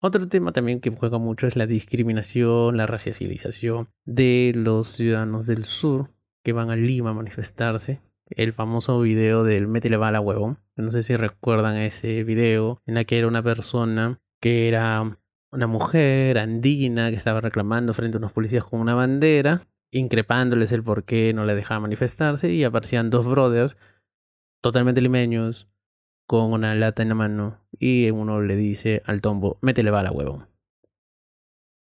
Otro 0.00 0.28
tema 0.28 0.52
también 0.52 0.80
que 0.80 0.90
juega 0.90 1.18
mucho 1.18 1.46
es 1.46 1.56
la 1.56 1.66
discriminación, 1.66 2.76
la 2.76 2.86
racialización 2.86 3.88
de 4.04 4.52
los 4.54 4.88
ciudadanos 4.88 5.46
del 5.46 5.64
sur 5.64 6.10
que 6.42 6.52
van 6.52 6.70
a 6.70 6.76
Lima 6.76 7.10
a 7.10 7.14
manifestarse. 7.14 8.02
El 8.26 8.52
famoso 8.52 9.00
video 9.00 9.44
del 9.44 9.66
métele 9.66 9.96
bala 9.96 10.20
huevón. 10.20 10.58
No 10.76 10.90
sé 10.90 11.02
si 11.02 11.16
recuerdan 11.16 11.76
ese 11.76 12.22
video 12.24 12.82
en 12.86 12.98
el 12.98 13.06
que 13.06 13.18
era 13.18 13.28
una 13.28 13.42
persona 13.42 14.20
que 14.40 14.68
era 14.68 15.18
una 15.50 15.66
mujer 15.66 16.36
andina 16.38 17.10
que 17.10 17.16
estaba 17.16 17.40
reclamando 17.40 17.94
frente 17.94 18.16
a 18.16 18.18
unos 18.18 18.32
policías 18.32 18.64
con 18.64 18.80
una 18.80 18.94
bandera, 18.94 19.66
increpándoles 19.90 20.72
el 20.72 20.82
por 20.82 21.04
qué 21.04 21.32
no 21.32 21.46
le 21.46 21.54
dejaba 21.54 21.80
manifestarse 21.80 22.52
y 22.52 22.64
aparecían 22.64 23.08
dos 23.08 23.24
brothers 23.24 23.78
totalmente 24.64 25.02
limeños, 25.02 25.68
con 26.26 26.50
una 26.50 26.74
lata 26.74 27.02
en 27.02 27.10
la 27.10 27.14
mano, 27.14 27.60
y 27.78 28.08
uno 28.08 28.40
le 28.40 28.56
dice 28.56 29.02
al 29.04 29.20
tombo, 29.20 29.58
métele 29.60 29.90
bala, 29.90 30.10
huevo. 30.10 30.48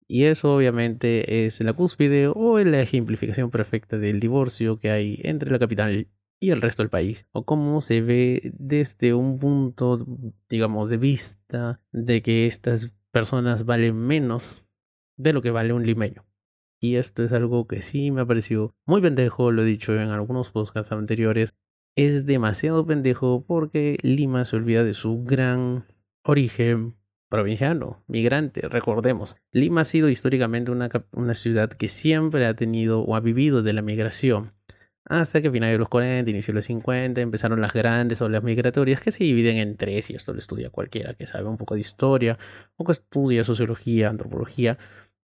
Y 0.06 0.26
eso 0.26 0.54
obviamente 0.54 1.46
es 1.46 1.62
la 1.62 1.72
cúspide 1.72 2.28
o 2.28 2.60
la 2.60 2.82
ejemplificación 2.82 3.52
perfecta 3.52 3.98
del 3.98 4.20
divorcio 4.20 4.82
que 4.82 4.92
hay 4.92 5.22
entre 5.24 5.50
la 5.50 5.60
capital 5.60 6.10
y 6.42 6.50
el 6.52 6.62
resto 6.62 6.84
del 6.84 6.90
país, 6.90 7.26
o 7.32 7.46
cómo 7.46 7.80
se 7.80 8.02
ve 8.02 8.52
desde 8.58 9.14
un 9.14 9.40
punto, 9.40 10.06
digamos, 10.50 10.90
de 10.90 10.98
vista 10.98 11.80
de 11.94 12.22
que 12.22 12.48
estas 12.48 12.94
personas 13.12 13.64
valen 13.64 13.96
menos 13.96 14.66
de 15.16 15.32
lo 15.32 15.42
que 15.42 15.52
vale 15.52 15.72
un 15.72 15.86
limeño. 15.86 16.26
Y 16.82 16.96
esto 16.96 17.24
es 17.24 17.32
algo 17.32 17.66
que 17.66 17.82
sí 17.82 18.12
me 18.12 18.26
pareció 18.26 18.76
muy 18.86 19.02
pendejo, 19.02 19.54
lo 19.54 19.62
he 19.62 19.66
dicho 19.66 19.96
en 19.96 20.10
algunos 20.10 20.52
podcasts 20.52 20.92
anteriores, 20.92 21.56
es 21.98 22.28
demasiado 22.28 22.86
pendejo 22.86 23.44
porque 23.46 23.98
Lima 24.04 24.46
se 24.46 24.56
olvida 24.56 24.84
de 24.84 24.94
su 24.94 25.24
gran 25.24 25.86
origen 26.24 26.96
provinciano, 27.28 28.04
migrante. 28.08 28.62
Recordemos, 28.70 29.36
Lima 29.52 29.82
ha 29.82 29.84
sido 29.84 30.08
históricamente 30.08 30.72
una, 30.72 31.34
ciudad 31.34 31.70
que 31.72 31.88
siempre 31.88 32.46
ha 32.46 32.54
tenido 32.54 33.02
o 33.02 33.16
ha 33.16 33.20
vivido 33.20 33.64
de 33.64 33.74
la 33.74 33.82
migración. 33.82 34.54
Hasta 35.06 35.42
que 35.42 35.48
a 35.48 35.52
finales 35.52 35.74
de 35.74 35.80
los 35.80 35.90
40, 35.90 36.30
inicio 36.30 36.52
de 36.52 36.58
los 36.58 36.66
50, 36.66 37.20
empezaron 37.20 37.62
las 37.62 37.74
grandes 37.74 38.22
olas 38.22 38.44
migratorias 38.44 39.02
que 39.02 39.12
se 39.12 39.24
dividen 39.24 39.58
en 39.58 39.76
tres, 39.76 40.12
y 40.12 40.16
esto 40.16 40.34
lo 40.34 40.40
estudia 40.40 40.70
cualquiera 40.70 41.16
que 41.16 41.26
sabe 41.26 41.48
un 41.48 41.58
poco 41.58 41.74
de 41.74 41.80
historia, 41.80 42.38
o 42.76 42.84
que 42.84 42.92
estudia 42.92 43.44
sociología, 43.44 44.10
antropología, 44.10 44.78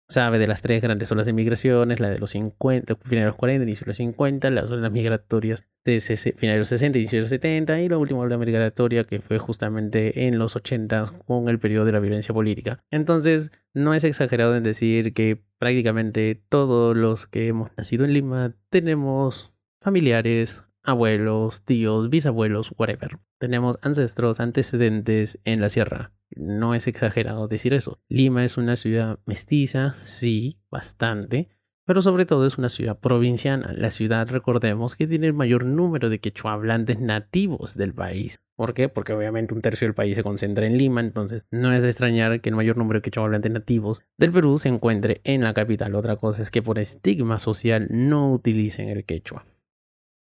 sabe 0.08 0.38
de 0.38 0.46
las 0.46 0.62
tres 0.62 0.82
grandes 0.82 1.12
olas 1.12 1.26
de 1.26 1.32
migraciones, 1.32 2.00
la 2.00 2.08
de 2.08 2.18
los 2.18 2.30
50, 2.30 2.96
finales 2.96 3.24
de 3.24 3.26
los 3.26 3.36
40, 3.36 3.62
inicio 3.64 3.84
de 3.84 3.90
los 3.90 3.96
50, 3.98 4.50
las 4.50 4.70
olas 4.70 4.90
migratorias 4.90 5.66
de 5.84 6.00
finales 6.00 6.38
de 6.40 6.58
los 6.58 6.68
60, 6.68 6.98
inicio 6.98 7.18
de 7.18 7.20
los 7.22 7.30
70 7.30 7.80
y 7.80 7.88
la 7.88 7.98
última 7.98 8.20
ola 8.20 8.38
migratoria 8.38 9.04
que 9.04 9.20
fue 9.20 9.38
justamente 9.38 10.26
en 10.26 10.38
los 10.38 10.56
80 10.56 11.12
con 11.26 11.48
el 11.48 11.58
periodo 11.58 11.84
de 11.84 11.92
la 11.92 12.00
violencia 12.00 12.34
política. 12.34 12.82
Entonces, 12.90 13.52
no 13.74 13.94
es 13.94 14.04
exagerado 14.04 14.56
en 14.56 14.62
decir 14.62 15.12
que 15.12 15.42
prácticamente 15.58 16.40
todos 16.48 16.96
los 16.96 17.26
que 17.26 17.48
hemos 17.48 17.70
nacido 17.76 18.04
en 18.04 18.12
Lima 18.14 18.54
tenemos 18.70 19.52
familiares, 19.80 20.64
abuelos, 20.88 21.64
tíos, 21.64 22.08
bisabuelos, 22.10 22.72
whatever. 22.78 23.18
Tenemos 23.38 23.78
ancestros, 23.82 24.40
antecedentes 24.40 25.38
en 25.44 25.60
la 25.60 25.68
sierra. 25.68 26.12
No 26.30 26.74
es 26.74 26.86
exagerado 26.86 27.46
decir 27.48 27.74
eso. 27.74 28.00
Lima 28.08 28.44
es 28.44 28.56
una 28.56 28.76
ciudad 28.76 29.18
mestiza, 29.26 29.94
sí, 29.94 30.60
bastante, 30.70 31.50
pero 31.84 32.02
sobre 32.02 32.26
todo 32.26 32.46
es 32.46 32.58
una 32.58 32.68
ciudad 32.68 32.98
provinciana. 32.98 33.72
La 33.74 33.90
ciudad, 33.90 34.28
recordemos, 34.28 34.94
que 34.94 35.06
tiene 35.06 35.26
el 35.26 35.32
mayor 35.32 35.64
número 35.64 36.10
de 36.10 36.20
quechua 36.20 36.52
hablantes 36.52 37.00
nativos 37.00 37.76
del 37.76 37.94
país. 37.94 38.40
¿Por 38.56 38.74
qué? 38.74 38.88
Porque 38.88 39.12
obviamente 39.12 39.54
un 39.54 39.62
tercio 39.62 39.86
del 39.86 39.94
país 39.94 40.16
se 40.16 40.22
concentra 40.22 40.66
en 40.66 40.76
Lima, 40.76 41.00
entonces 41.00 41.46
no 41.50 41.72
es 41.72 41.82
de 41.82 41.88
extrañar 41.88 42.40
que 42.40 42.50
el 42.50 42.56
mayor 42.56 42.76
número 42.76 42.98
de 42.98 43.02
quechua 43.02 43.24
hablantes 43.24 43.52
nativos 43.52 44.02
del 44.18 44.32
Perú 44.32 44.58
se 44.58 44.68
encuentre 44.68 45.20
en 45.24 45.42
la 45.44 45.54
capital. 45.54 45.94
Otra 45.94 46.16
cosa 46.16 46.42
es 46.42 46.50
que 46.50 46.62
por 46.62 46.78
estigma 46.78 47.38
social 47.38 47.88
no 47.90 48.32
utilicen 48.32 48.88
el 48.90 49.04
quechua. 49.04 49.46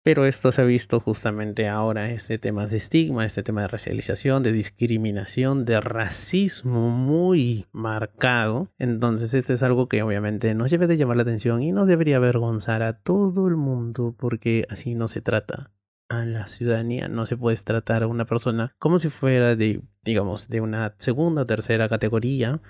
Pero 0.04 0.26
esto 0.26 0.50
se 0.50 0.60
ha 0.60 0.64
visto 0.64 0.98
justamente 0.98 1.68
ahora, 1.68 2.10
este 2.10 2.36
tema 2.36 2.66
de 2.66 2.76
estigma, 2.76 3.24
este 3.24 3.44
tema 3.44 3.62
de 3.62 3.68
racialización, 3.68 4.42
de 4.42 4.50
discriminación, 4.50 5.64
de 5.64 5.80
racismo 5.80 6.90
muy 6.90 7.66
marcado. 7.70 8.68
Entonces 8.78 9.32
esto 9.32 9.52
es 9.52 9.62
algo 9.62 9.88
que 9.88 10.02
obviamente 10.02 10.54
nos 10.54 10.72
debe 10.72 10.88
de 10.88 10.96
llamar 10.96 11.18
la 11.18 11.22
atención 11.22 11.62
y 11.62 11.70
nos 11.70 11.86
debería 11.86 12.16
avergonzar 12.16 12.82
a 12.82 12.98
todo 12.98 13.46
el 13.46 13.54
mundo 13.54 14.16
porque 14.18 14.66
así 14.68 14.96
no 14.96 15.06
se 15.06 15.20
trata 15.20 15.70
a 16.08 16.24
la 16.24 16.48
ciudadanía. 16.48 17.06
No 17.06 17.26
se 17.26 17.36
puede 17.36 17.56
tratar 17.58 18.02
a 18.02 18.08
una 18.08 18.24
persona 18.24 18.74
como 18.80 18.98
si 18.98 19.08
fuera 19.08 19.54
de, 19.54 19.82
digamos, 20.02 20.48
de 20.48 20.62
una 20.62 20.96
segunda 20.98 21.46
tercera 21.46 21.88
categoría. 21.88 22.60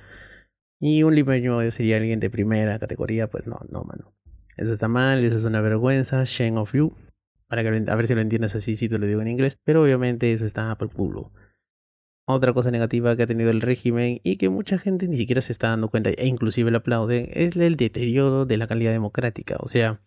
Y 0.79 1.03
un 1.03 1.15
limeño 1.15 1.71
sería 1.71 1.97
alguien 1.97 2.21
de 2.21 2.29
primera 2.29 2.79
categoría, 2.79 3.31
pues 3.31 3.47
no, 3.47 3.59
no, 3.71 3.85
mano. 3.85 4.12
Eso 4.59 4.71
está 4.71 4.89
mal, 4.89 5.25
eso 5.25 5.37
es 5.37 5.45
una 5.45 5.62
vergüenza, 5.62 6.25
shame 6.25 6.59
of 6.59 6.75
you 6.75 6.95
para 7.53 7.63
que 7.65 7.69
a 7.69 7.95
ver 7.97 8.07
si 8.07 8.15
lo 8.15 8.23
entiendes 8.23 8.55
así 8.55 8.77
si 8.77 8.89
te 8.89 8.99
lo 8.99 9.07
digo 9.07 9.21
en 9.21 9.29
inglés, 9.29 9.59
pero 9.63 9.83
obviamente 9.83 10.33
eso 10.33 10.47
está 10.47 10.75
por 10.79 10.91
culo. 10.91 11.33
Otra 12.27 12.55
cosa 12.55 12.71
negativa 12.71 13.15
que 13.15 13.25
ha 13.25 13.27
tenido 13.27 13.51
el 13.51 13.61
régimen 13.61 14.23
y 14.25 14.39
que 14.39 14.49
mucha 14.49 14.79
gente 14.79 15.07
ni 15.07 15.19
siquiera 15.19 15.43
se 15.43 15.53
está 15.53 15.69
dando 15.69 15.91
cuenta 15.91 16.09
e 16.09 16.27
inclusive 16.27 16.71
le 16.71 16.79
aplaude 16.79 17.29
es 17.35 17.55
el 17.55 17.77
deterioro 17.77 18.47
de 18.47 18.57
la 18.57 18.67
calidad 18.67 18.93
democrática. 18.93 19.59
O 19.61 19.69
sea, 19.69 20.01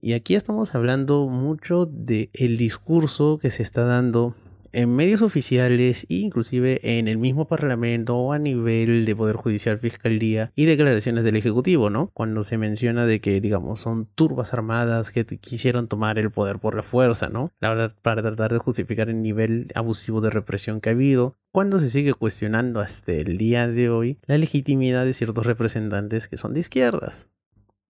y 0.00 0.14
aquí 0.14 0.34
estamos 0.34 0.74
hablando 0.74 1.28
mucho 1.28 1.86
del 1.86 2.30
el 2.32 2.56
discurso 2.56 3.38
que 3.38 3.52
se 3.52 3.62
está 3.62 3.84
dando 3.84 4.34
en 4.76 4.94
medios 4.94 5.22
oficiales, 5.22 6.04
inclusive 6.10 6.98
en 6.98 7.08
el 7.08 7.16
mismo 7.16 7.48
Parlamento 7.48 8.14
o 8.14 8.34
a 8.34 8.38
nivel 8.38 9.06
de 9.06 9.16
Poder 9.16 9.36
Judicial, 9.36 9.78
Fiscalía 9.78 10.52
y 10.54 10.66
declaraciones 10.66 11.24
del 11.24 11.36
Ejecutivo, 11.36 11.88
¿no? 11.88 12.10
Cuando 12.12 12.44
se 12.44 12.58
menciona 12.58 13.06
de 13.06 13.22
que, 13.22 13.40
digamos, 13.40 13.80
son 13.80 14.04
turbas 14.14 14.52
armadas 14.52 15.10
que 15.12 15.24
quisieron 15.24 15.88
tomar 15.88 16.18
el 16.18 16.30
poder 16.30 16.58
por 16.58 16.76
la 16.76 16.82
fuerza, 16.82 17.30
¿no? 17.30 17.50
La 17.58 17.70
verdad, 17.70 17.94
para 18.02 18.20
tratar 18.20 18.52
de 18.52 18.58
justificar 18.58 19.08
el 19.08 19.22
nivel 19.22 19.72
abusivo 19.74 20.20
de 20.20 20.28
represión 20.28 20.82
que 20.82 20.90
ha 20.90 20.92
habido, 20.92 21.38
cuando 21.52 21.78
se 21.78 21.88
sigue 21.88 22.12
cuestionando 22.12 22.80
hasta 22.80 23.12
el 23.12 23.38
día 23.38 23.68
de 23.68 23.88
hoy 23.88 24.18
la 24.26 24.36
legitimidad 24.36 25.06
de 25.06 25.14
ciertos 25.14 25.46
representantes 25.46 26.28
que 26.28 26.36
son 26.36 26.52
de 26.52 26.60
izquierdas. 26.60 27.30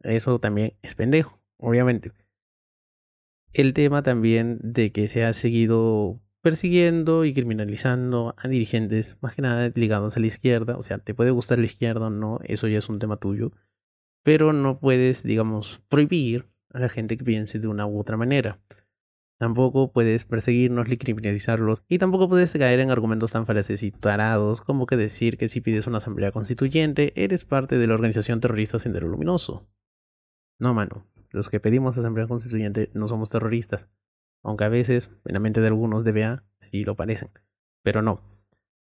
Eso 0.03 0.39
también 0.39 0.75
es 0.83 0.95
pendejo, 0.95 1.41
obviamente. 1.57 2.13
El 3.55 3.73
tema 3.73 4.03
también 4.03 4.59
de 4.63 4.93
que 4.93 5.09
se 5.09 5.25
ha 5.25 5.33
seguido 5.33 6.21
persiguiendo 6.45 7.25
y 7.25 7.33
criminalizando 7.33 8.35
a 8.37 8.49
dirigentes, 8.49 9.17
más 9.23 9.35
que 9.35 9.41
nada 9.41 9.73
ligados 9.75 10.15
a 10.15 10.21
la 10.21 10.27
izquierda. 10.27 10.77
O 10.77 10.83
sea, 10.83 10.99
te 10.99 11.15
puede 11.15 11.31
gustar 11.31 11.59
la 11.59 11.65
izquierda 11.65 12.09
o 12.09 12.11
no, 12.11 12.39
eso 12.45 12.69
ya 12.69 12.79
es 12.79 12.91
un 12.91 12.99
tema 12.99 13.17
tuyo. 13.17 13.53
Pero 14.23 14.53
no 14.53 14.79
puedes, 14.79 15.23
digamos, 15.23 15.81
prohibir 15.89 16.47
a 16.71 16.81
la 16.81 16.91
gente 16.91 17.17
que 17.17 17.25
piense 17.25 17.59
de 17.59 17.67
una 17.67 17.87
u 17.87 17.99
otra 17.99 18.19
manera. 18.19 18.61
Tampoco 19.39 19.91
puedes 19.91 20.27
perseguirnos 20.27 20.87
ni 20.87 20.99
criminalizarlos. 20.99 21.83
Y 21.89 21.99
tampoco 21.99 22.29
puedes 22.29 22.53
caer 22.53 22.79
en 22.81 22.91
argumentos 22.91 23.31
tan 23.31 23.47
falaces 23.47 23.83
y 23.83 23.91
tarados 23.91 24.61
como 24.61 24.85
que 24.85 24.99
decir 24.99 25.39
que 25.39 25.49
si 25.49 25.63
pides 25.63 25.87
una 25.87 25.97
asamblea 25.97 26.31
constituyente, 26.31 27.15
eres 27.17 27.47
parte 27.47 27.79
de 27.79 27.87
la 27.87 27.95
organización 27.95 28.41
terrorista 28.41 28.79
Sendero 28.79 29.09
Luminoso. 29.09 29.67
No, 30.59 30.75
mano. 30.75 31.07
Los 31.31 31.49
que 31.49 31.59
pedimos 31.59 31.97
asamblea 31.97 32.27
constituyente 32.27 32.91
no 32.93 33.09
somos 33.09 33.31
terroristas 33.31 33.89
aunque 34.45 34.65
a 34.65 34.69
veces 34.69 35.11
en 35.25 35.35
la 35.35 35.41
mente 35.41 35.61
de 35.61 35.67
algunos 35.67 36.05
DBA 36.05 36.45
sí 36.59 36.85
lo 36.85 36.95
parecen, 36.95 37.31
pero 37.83 38.03
no. 38.03 38.21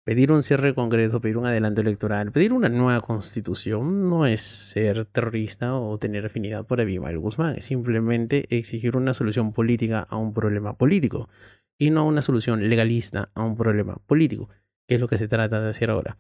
Pedir 0.04 0.34
un 0.34 0.44
cierre 0.44 0.68
de 0.68 0.76
Congreso, 0.76 1.22
pedir 1.22 1.38
un 1.38 1.46
adelanto 1.46 1.80
electoral, 1.80 2.34
pedir 2.34 2.52
una 2.52 2.68
nueva 2.68 3.00
constitución 3.00 4.10
no 4.10 4.26
es 4.26 4.42
ser 4.42 5.06
terrorista 5.06 5.76
o 5.76 5.98
tener 5.98 6.26
afinidad 6.26 6.66
por 6.66 6.82
Abimael 6.82 7.20
Guzmán, 7.20 7.56
es 7.56 7.66
simplemente 7.66 8.46
exigir 8.50 8.98
una 8.98 9.14
solución 9.14 9.54
política 9.54 10.06
a 10.10 10.18
un 10.18 10.34
problema 10.34 10.78
político 10.78 11.30
y 11.78 11.90
no 11.90 12.06
una 12.06 12.22
solución 12.22 12.68
legalista 12.68 13.30
a 13.34 13.44
un 13.44 13.56
problema 13.56 13.96
político, 14.06 14.50
que 14.88 14.96
es 14.96 15.02
lo 15.02 15.08
que 15.08 15.18
se 15.18 15.30
trata 15.30 15.62
de 15.62 15.70
hacer 15.70 15.90
ahora. 15.90 16.18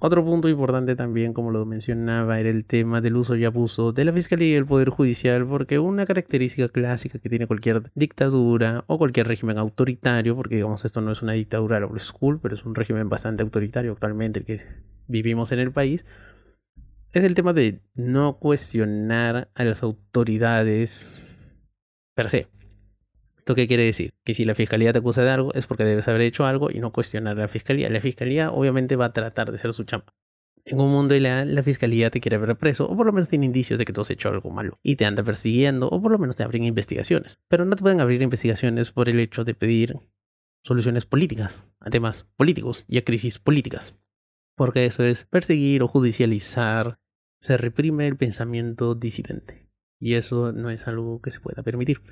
Otro 0.00 0.24
punto 0.24 0.48
importante 0.48 0.94
también, 0.94 1.32
como 1.32 1.50
lo 1.50 1.66
mencionaba, 1.66 2.38
era 2.38 2.50
el 2.50 2.64
tema 2.64 3.00
del 3.00 3.16
uso 3.16 3.34
y 3.34 3.44
abuso 3.44 3.92
de 3.92 4.04
la 4.04 4.12
Fiscalía 4.12 4.50
y 4.50 4.54
el 4.54 4.64
Poder 4.64 4.90
Judicial, 4.90 5.44
porque 5.44 5.80
una 5.80 6.06
característica 6.06 6.68
clásica 6.68 7.18
que 7.18 7.28
tiene 7.28 7.48
cualquier 7.48 7.82
dictadura 7.96 8.84
o 8.86 8.96
cualquier 8.96 9.26
régimen 9.26 9.58
autoritario, 9.58 10.36
porque 10.36 10.54
digamos 10.54 10.84
esto 10.84 11.00
no 11.00 11.10
es 11.10 11.20
una 11.20 11.32
dictadura 11.32 11.84
old 11.84 11.98
school, 11.98 12.38
pero 12.40 12.54
es 12.54 12.64
un 12.64 12.76
régimen 12.76 13.08
bastante 13.08 13.42
autoritario 13.42 13.90
actualmente 13.90 14.38
el 14.38 14.44
que 14.44 14.60
vivimos 15.08 15.50
en 15.50 15.58
el 15.58 15.72
país, 15.72 16.04
es 17.12 17.24
el 17.24 17.34
tema 17.34 17.52
de 17.52 17.80
no 17.96 18.38
cuestionar 18.38 19.50
a 19.54 19.64
las 19.64 19.82
autoridades 19.82 21.56
per 22.14 22.30
se. 22.30 22.46
¿Esto 23.48 23.54
qué 23.54 23.66
quiere 23.66 23.84
decir? 23.84 24.12
Que 24.24 24.34
si 24.34 24.44
la 24.44 24.54
fiscalía 24.54 24.92
te 24.92 24.98
acusa 24.98 25.24
de 25.24 25.30
algo 25.30 25.54
es 25.54 25.66
porque 25.66 25.82
debes 25.82 26.06
haber 26.06 26.20
hecho 26.20 26.44
algo 26.44 26.70
y 26.70 26.80
no 26.80 26.92
cuestionar 26.92 27.38
a 27.38 27.40
la 27.40 27.48
fiscalía. 27.48 27.88
La 27.88 27.98
fiscalía 27.98 28.50
obviamente 28.50 28.94
va 28.94 29.06
a 29.06 29.12
tratar 29.14 29.48
de 29.48 29.54
hacer 29.54 29.72
su 29.72 29.84
chamba. 29.84 30.14
En 30.66 30.78
un 30.78 30.90
mundo 30.90 31.16
ideal, 31.16 31.54
la 31.54 31.62
fiscalía 31.62 32.10
te 32.10 32.20
quiere 32.20 32.36
ver 32.36 32.58
preso, 32.58 32.86
o 32.86 32.94
por 32.94 33.06
lo 33.06 33.12
menos 33.14 33.30
tiene 33.30 33.46
indicios 33.46 33.78
de 33.78 33.86
que 33.86 33.94
tú 33.94 34.02
has 34.02 34.10
hecho 34.10 34.28
algo 34.28 34.50
malo, 34.50 34.78
y 34.82 34.96
te 34.96 35.06
anda 35.06 35.22
persiguiendo, 35.22 35.88
o 35.88 36.02
por 36.02 36.12
lo 36.12 36.18
menos 36.18 36.36
te 36.36 36.42
abren 36.42 36.64
investigaciones. 36.64 37.40
Pero 37.48 37.64
no 37.64 37.74
te 37.74 37.80
pueden 37.80 38.02
abrir 38.02 38.20
investigaciones 38.20 38.92
por 38.92 39.08
el 39.08 39.18
hecho 39.18 39.44
de 39.44 39.54
pedir 39.54 39.96
soluciones 40.62 41.06
políticas, 41.06 41.66
a 41.80 41.88
temas 41.88 42.26
políticos 42.36 42.84
y 42.86 42.98
a 42.98 43.04
crisis 43.06 43.38
políticas. 43.38 43.96
Porque 44.56 44.84
eso 44.84 45.04
es 45.04 45.24
perseguir 45.24 45.82
o 45.82 45.88
judicializar, 45.88 46.98
se 47.40 47.56
reprime 47.56 48.08
el 48.08 48.18
pensamiento 48.18 48.94
disidente. 48.94 49.70
Y 49.98 50.16
eso 50.16 50.52
no 50.52 50.68
es 50.68 50.86
algo 50.86 51.22
que 51.22 51.30
se 51.30 51.40
pueda 51.40 51.62
permitir. 51.62 52.02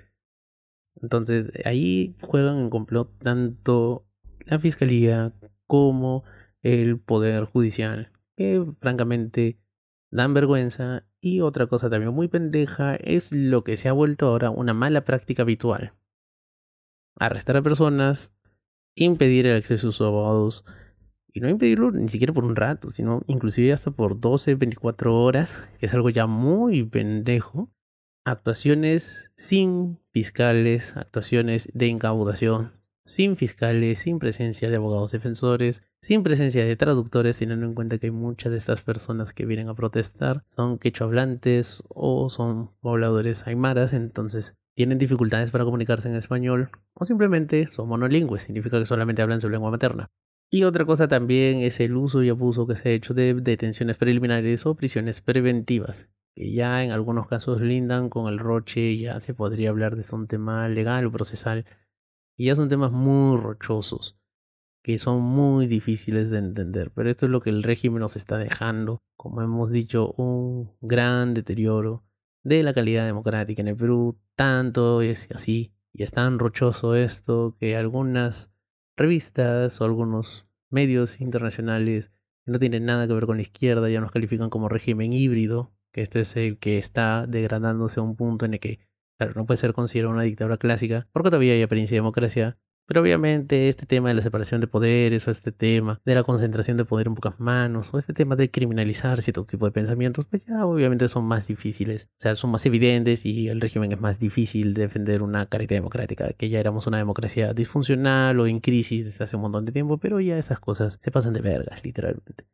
Entonces, 1.02 1.50
ahí 1.64 2.16
juegan 2.22 2.58
en 2.58 2.70
complot 2.70 3.10
tanto 3.18 4.06
la 4.46 4.58
fiscalía 4.58 5.32
como 5.66 6.24
el 6.62 6.98
poder 6.98 7.44
judicial, 7.44 8.12
que 8.36 8.64
francamente 8.80 9.58
dan 10.10 10.34
vergüenza. 10.34 11.04
Y 11.20 11.40
otra 11.40 11.66
cosa 11.66 11.90
también 11.90 12.14
muy 12.14 12.28
pendeja 12.28 12.96
es 12.96 13.32
lo 13.32 13.64
que 13.64 13.76
se 13.76 13.88
ha 13.88 13.92
vuelto 13.92 14.28
ahora 14.28 14.50
una 14.50 14.74
mala 14.74 15.04
práctica 15.04 15.42
habitual. 15.42 15.92
Arrestar 17.18 17.56
a 17.56 17.62
personas, 17.62 18.34
impedir 18.94 19.46
el 19.46 19.56
acceso 19.56 19.88
a 19.88 19.92
sus 19.92 20.06
abogados, 20.06 20.64
y 21.36 21.40
no 21.40 21.50
impedirlo 21.50 21.90
ni 21.90 22.08
siquiera 22.08 22.32
por 22.32 22.44
un 22.44 22.56
rato, 22.56 22.90
sino 22.90 23.22
inclusive 23.26 23.72
hasta 23.72 23.90
por 23.90 24.18
12, 24.18 24.54
24 24.54 25.14
horas, 25.14 25.70
que 25.78 25.84
es 25.84 25.92
algo 25.92 26.08
ya 26.08 26.26
muy 26.26 26.82
pendejo 26.82 27.70
actuaciones 28.26 29.30
sin 29.36 30.00
fiscales, 30.10 30.96
actuaciones 30.96 31.68
de 31.74 31.86
incaudación, 31.86 32.72
sin 33.04 33.36
fiscales, 33.36 34.00
sin 34.00 34.18
presencia 34.18 34.68
de 34.68 34.74
abogados 34.74 35.12
defensores, 35.12 35.86
sin 36.00 36.24
presencia 36.24 36.64
de 36.64 36.74
traductores, 36.74 37.38
teniendo 37.38 37.66
en 37.66 37.74
cuenta 37.74 37.98
que 37.98 38.10
muchas 38.10 38.50
de 38.50 38.58
estas 38.58 38.82
personas 38.82 39.32
que 39.32 39.46
vienen 39.46 39.68
a 39.68 39.74
protestar 39.74 40.42
son 40.48 40.78
quechohablantes 40.78 41.84
o 41.88 42.28
son 42.28 42.72
pobladores 42.80 43.46
aymaras, 43.46 43.92
entonces 43.92 44.56
tienen 44.74 44.98
dificultades 44.98 45.52
para 45.52 45.64
comunicarse 45.64 46.08
en 46.08 46.16
español 46.16 46.70
o 46.94 47.04
simplemente 47.04 47.68
son 47.68 47.88
monolingües, 47.88 48.42
significa 48.42 48.80
que 48.80 48.86
solamente 48.86 49.22
hablan 49.22 49.40
su 49.40 49.48
lengua 49.48 49.70
materna. 49.70 50.10
Y 50.50 50.64
otra 50.64 50.84
cosa 50.84 51.06
también 51.06 51.60
es 51.60 51.78
el 51.78 51.94
uso 51.96 52.24
y 52.24 52.28
abuso 52.28 52.66
que 52.66 52.74
se 52.74 52.88
ha 52.88 52.92
hecho 52.92 53.14
de 53.14 53.34
detenciones 53.34 53.96
preliminares 53.96 54.66
o 54.66 54.74
prisiones 54.74 55.20
preventivas 55.20 56.08
que 56.36 56.52
ya 56.52 56.84
en 56.84 56.90
algunos 56.92 57.26
casos 57.26 57.62
lindan 57.62 58.10
con 58.10 58.30
el 58.30 58.38
roche, 58.38 58.98
ya 58.98 59.20
se 59.20 59.32
podría 59.32 59.70
hablar 59.70 59.96
de 59.96 60.04
un 60.12 60.26
tema 60.26 60.68
legal 60.68 61.06
o 61.06 61.10
procesal, 61.10 61.64
y 62.36 62.46
ya 62.46 62.54
son 62.54 62.68
temas 62.68 62.92
muy 62.92 63.40
rochosos, 63.40 64.18
que 64.84 64.98
son 64.98 65.22
muy 65.22 65.66
difíciles 65.66 66.28
de 66.28 66.38
entender, 66.38 66.90
pero 66.94 67.08
esto 67.08 67.24
es 67.24 67.32
lo 67.32 67.40
que 67.40 67.48
el 67.48 67.62
régimen 67.62 68.00
nos 68.00 68.16
está 68.16 68.36
dejando, 68.36 69.00
como 69.16 69.40
hemos 69.40 69.70
dicho, 69.70 70.12
un 70.18 70.76
gran 70.82 71.32
deterioro 71.32 72.04
de 72.44 72.62
la 72.62 72.74
calidad 72.74 73.06
democrática 73.06 73.62
en 73.62 73.68
el 73.68 73.76
Perú, 73.76 74.18
tanto 74.34 75.00
es 75.00 75.30
así, 75.32 75.72
y 75.94 76.02
es 76.02 76.12
tan 76.12 76.38
rochoso 76.38 76.94
esto 76.96 77.56
que 77.58 77.76
algunas 77.76 78.52
revistas 78.94 79.80
o 79.80 79.84
algunos 79.84 80.46
medios 80.68 81.22
internacionales 81.22 82.12
que 82.44 82.52
no 82.52 82.58
tienen 82.58 82.84
nada 82.84 83.06
que 83.06 83.14
ver 83.14 83.24
con 83.24 83.36
la 83.36 83.42
izquierda 83.42 83.88
ya 83.88 84.02
nos 84.02 84.12
califican 84.12 84.50
como 84.50 84.68
régimen 84.68 85.14
híbrido, 85.14 85.72
que 85.96 86.02
este 86.02 86.20
es 86.20 86.36
el 86.36 86.58
que 86.58 86.76
está 86.76 87.26
degradándose 87.26 88.00
a 88.00 88.02
un 88.02 88.16
punto 88.16 88.44
en 88.44 88.52
el 88.52 88.60
que, 88.60 88.80
claro, 89.18 89.32
no 89.34 89.46
puede 89.46 89.56
ser 89.56 89.72
considerado 89.72 90.12
una 90.12 90.24
dictadura 90.24 90.58
clásica, 90.58 91.08
porque 91.10 91.30
todavía 91.30 91.54
hay 91.54 91.62
apariencia 91.62 91.94
de 91.94 92.00
democracia, 92.00 92.58
Pero 92.86 93.00
obviamente 93.00 93.68
este 93.68 93.86
tema 93.86 94.10
de 94.10 94.14
la 94.14 94.20
separación 94.22 94.60
de 94.60 94.66
poderes 94.68 95.26
o 95.26 95.30
este 95.30 95.52
tema 95.52 96.00
de 96.04 96.14
la 96.14 96.22
concentración 96.22 96.76
de 96.76 96.84
poder 96.84 97.06
en 97.08 97.14
pocas 97.14 97.40
manos 97.40 97.88
o 97.92 97.98
este 97.98 98.12
tema 98.12 98.36
de 98.36 98.50
criminalizar 98.50 99.22
cierto 99.22 99.44
tipo 99.46 99.64
de 99.64 99.72
pensamientos, 99.72 100.26
pues 100.26 100.44
ya 100.44 100.66
obviamente 100.66 101.08
son 101.08 101.24
más 101.24 101.48
difíciles, 101.48 102.10
o 102.12 102.18
sea, 102.18 102.34
son 102.36 102.50
más 102.50 102.64
evidentes 102.66 103.24
y 103.24 103.48
el 103.48 103.60
régimen 103.62 103.90
es 103.90 104.00
más 104.00 104.18
difícil 104.20 104.74
de 104.74 104.82
defender 104.82 105.22
una 105.22 105.46
carita 105.46 105.74
democrática, 105.74 106.32
que 106.34 106.50
ya 106.50 106.60
éramos 106.60 106.86
una 106.86 106.98
democracia 106.98 107.54
disfuncional 107.54 108.38
o 108.38 108.46
en 108.46 108.60
crisis 108.60 109.04
desde 109.06 109.24
hace 109.24 109.36
un 109.36 109.42
montón 109.42 109.64
de 109.64 109.72
tiempo, 109.72 109.98
pero 109.98 110.20
ya 110.20 110.36
esas 110.38 110.60
cosas 110.60 110.98
se 111.02 111.10
pasan 111.10 111.32
de 111.32 111.40
vergas, 111.40 111.82
literalmente. 111.82 112.44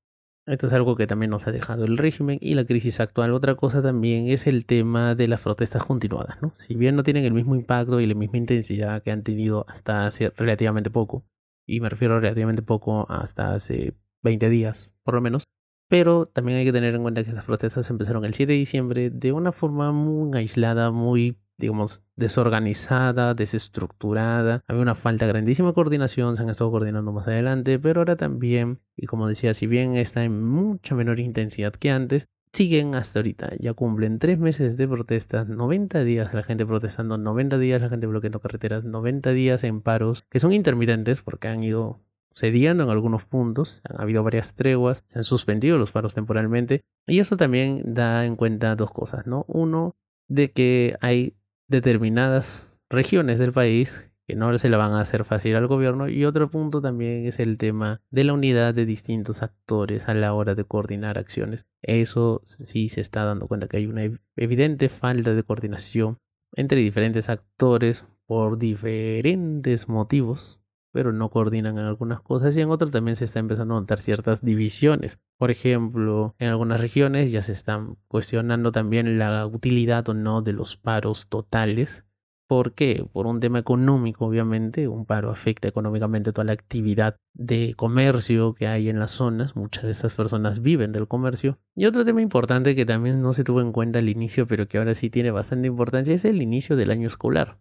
Esto 0.45 0.67
es 0.67 0.73
algo 0.73 0.97
que 0.97 1.07
también 1.07 1.31
nos 1.31 1.47
ha 1.47 1.53
dejado 1.53 1.85
el 1.85 1.97
régimen 1.97 2.39
y 2.41 2.55
la 2.55 2.65
crisis 2.65 2.99
actual. 2.99 3.33
Otra 3.33 3.55
cosa 3.55 3.81
también 3.81 4.27
es 4.27 4.49
el 4.49 4.67
tema 4.67 5.15
de 5.15 5.29
las 5.29 5.41
protestas 5.41 5.85
continuadas, 5.85 6.43
¿no? 6.43 6.53
Si 6.57 6.75
bien 6.75 6.97
no 6.97 7.05
tienen 7.05 7.25
el 7.25 7.33
mismo 7.33 7.55
impacto 7.55 8.01
y 8.01 8.07
la 8.07 8.15
misma 8.15 8.39
intensidad 8.39 9.05
que 9.05 9.13
han 9.13 9.23
tenido 9.23 9.65
hasta 9.69 10.05
hace 10.05 10.31
relativamente 10.31 10.91
poco, 10.91 11.25
y 11.65 11.79
me 11.79 11.89
refiero 11.89 12.19
relativamente 12.19 12.63
poco 12.63 13.09
hasta 13.09 13.55
hace 13.55 13.95
20 14.25 14.49
días, 14.49 14.91
por 15.05 15.15
lo 15.15 15.21
menos, 15.21 15.45
pero 15.89 16.27
también 16.27 16.59
hay 16.59 16.65
que 16.65 16.73
tener 16.73 16.95
en 16.95 17.03
cuenta 17.03 17.23
que 17.23 17.31
estas 17.31 17.45
protestas 17.45 17.89
empezaron 17.91 18.25
el 18.25 18.35
7 18.35 18.53
de 18.53 18.59
diciembre 18.59 19.11
de 19.11 19.31
una 19.31 19.53
forma 19.53 19.93
muy 19.93 20.37
aislada, 20.37 20.91
muy 20.91 21.39
digamos, 21.63 22.03
desorganizada, 22.17 23.35
desestructurada. 23.35 24.63
Había 24.67 24.83
una 24.83 24.97
falta 24.97 25.27
grandísima 25.27 25.69
de 25.69 25.75
coordinación, 25.75 26.37
se 26.37 26.43
han 26.43 26.51
estado 26.51 26.71
coordinando 26.71 27.13
más 27.13 27.29
adelante, 27.29 27.79
pero 27.79 28.01
ahora 28.01 28.17
también, 28.17 28.81
y 28.97 29.07
como 29.07 29.29
decía, 29.29 29.55
si 29.55 29.67
bien 29.67 29.95
está 29.95 30.25
en 30.25 30.43
mucha 30.45 30.95
menor 30.95 31.21
intensidad 31.21 31.73
que 31.73 31.91
antes, 31.91 32.29
siguen 32.53 32.97
hasta 32.97 33.21
ahorita. 33.21 33.53
Ya 33.61 33.75
cumplen 33.75 34.19
tres 34.19 34.39
meses 34.39 34.77
de 34.77 34.89
protestas, 34.89 35.49
90 35.49 36.03
días 36.03 36.35
la 36.35 36.43
gente 36.43 36.67
protestando, 36.67 37.17
90 37.17 37.59
días 37.59 37.81
la 37.81 37.89
gente 37.89 38.07
bloqueando 38.07 38.41
carreteras, 38.41 38.85
90 38.85 39.31
días 39.31 39.65
en 39.65 39.81
paros, 39.81 40.27
que 40.29 40.41
son 40.41 40.53
intermitentes 40.53 41.23
porque 41.23 41.49
han 41.49 41.63
ido 41.63 42.01
cediendo 42.35 42.83
en 42.83 42.91
algunos 42.91 43.25
puntos, 43.25 43.83
han 43.89 44.01
habido 44.01 44.25
varias 44.25 44.55
treguas, 44.55 45.05
se 45.07 45.21
han 45.21 45.25
suspendido 45.25 45.79
los 45.79 45.93
paros 45.93 46.15
temporalmente, 46.15 46.83
y 47.07 47.21
eso 47.21 47.37
también 47.37 47.83
da 47.95 48.27
en 48.27 48.37
cuenta 48.37 48.75
dos 48.75 48.91
cosas, 48.91 49.27
¿no? 49.27 49.45
Uno, 49.49 49.95
de 50.29 50.51
que 50.51 50.97
hay 51.01 51.35
determinadas 51.73 52.79
regiones 52.89 53.41
del 53.41 53.53
país 53.53 54.09
que 54.29 54.37
no 54.37 54.57
se 54.57 54.69
la 54.69 54.77
van 54.77 54.93
a 54.93 55.01
hacer 55.01 55.25
fácil 55.25 55.57
al 55.57 55.67
gobierno 55.67 56.09
y 56.09 56.25
otro 56.25 56.49
punto 56.49 56.81
también 56.81 57.27
es 57.27 57.41
el 57.41 57.59
tema 57.59 58.01
de 58.11 58.23
la 58.23 58.35
unidad 58.35 58.73
de 58.73 58.87
distintos 58.87 59.43
actores 59.43 60.09
a 60.09 60.15
la 60.15 60.33
hora 60.33 60.55
de 60.55 60.65
coordinar 60.65 61.19
acciones. 61.19 61.67
Eso 61.83 62.43
sí 62.45 62.89
se 62.89 63.01
está 63.01 63.25
dando 63.25 63.49
cuenta 63.49 63.67
que 63.67 63.79
hay 63.79 63.87
una 63.87 64.09
evidente 64.37 64.89
falta 64.89 65.35
de 65.35 65.43
coordinación 65.43 66.19
entre 66.55 66.79
diferentes 66.79 67.29
actores 67.29 68.05
por 68.27 68.59
diferentes 68.59 69.89
motivos 69.89 70.62
pero 70.93 71.13
no 71.13 71.31
coordinan 71.31 71.79
en 71.79 71.85
algunas 71.87 72.21
cosas 72.21 72.57
y 72.57 72.61
en 72.61 72.71
otras 72.71 72.91
también 72.91 73.17
se 73.17 73.25
está 73.25 73.41
empezando 73.41 73.77
a 73.77 73.81
notar 73.81 73.99
ciertas 73.99 74.45
divisiones. 74.45 75.19
Por 75.39 75.51
ejemplo, 75.51 76.35
en 76.39 76.49
algunas 76.49 76.81
regiones 76.81 77.33
ya 77.33 77.43
se 77.43 77.53
están 77.53 77.97
cuestionando 78.09 78.71
también 78.71 79.19
la 79.19 79.47
utilidad 79.47 80.09
o 80.09 80.15
no 80.15 80.43
de 80.43 80.53
los 80.53 80.77
paros 80.77 81.27
totales. 81.29 82.07
¿Por 82.47 82.75
qué? 82.75 83.07
Por 83.11 83.27
un 83.27 83.41
tema 83.41 83.59
económico, 83.59 84.27
obviamente. 84.27 84.87
Un 84.87 85.07
paro 85.07 85.31
afecta 85.31 85.69
económicamente 85.69 86.35
toda 86.35 86.45
la 86.45 86.53
actividad 86.53 87.17
de 87.33 87.73
comercio 87.75 88.53
que 88.53 88.67
hay 88.67 88.91
en 88.91 88.99
las 88.99 89.13
zonas. 89.13 89.57
Muchas 89.57 89.85
de 89.85 89.93
esas 89.93 90.13
personas 90.15 90.61
viven 90.61 90.93
del 90.93 91.09
comercio. 91.09 91.59
Y 91.75 91.87
otro 91.87 92.05
tema 92.05 92.21
importante 92.21 92.77
que 92.77 92.85
también 92.85 93.23
no 93.23 93.33
se 93.33 93.43
tuvo 93.43 93.63
en 93.63 93.73
cuenta 93.73 94.01
al 94.01 94.11
inicio, 94.11 94.47
pero 94.47 94.69
que 94.69 94.77
ahora 94.77 94.93
sí 94.93 95.09
tiene 95.09 95.31
bastante 95.31 95.69
importancia, 95.69 96.13
es 96.13 96.27
el 96.27 96.43
inicio 96.43 96.77
del 96.77 96.91
año 96.91 97.09
escolar. 97.09 97.59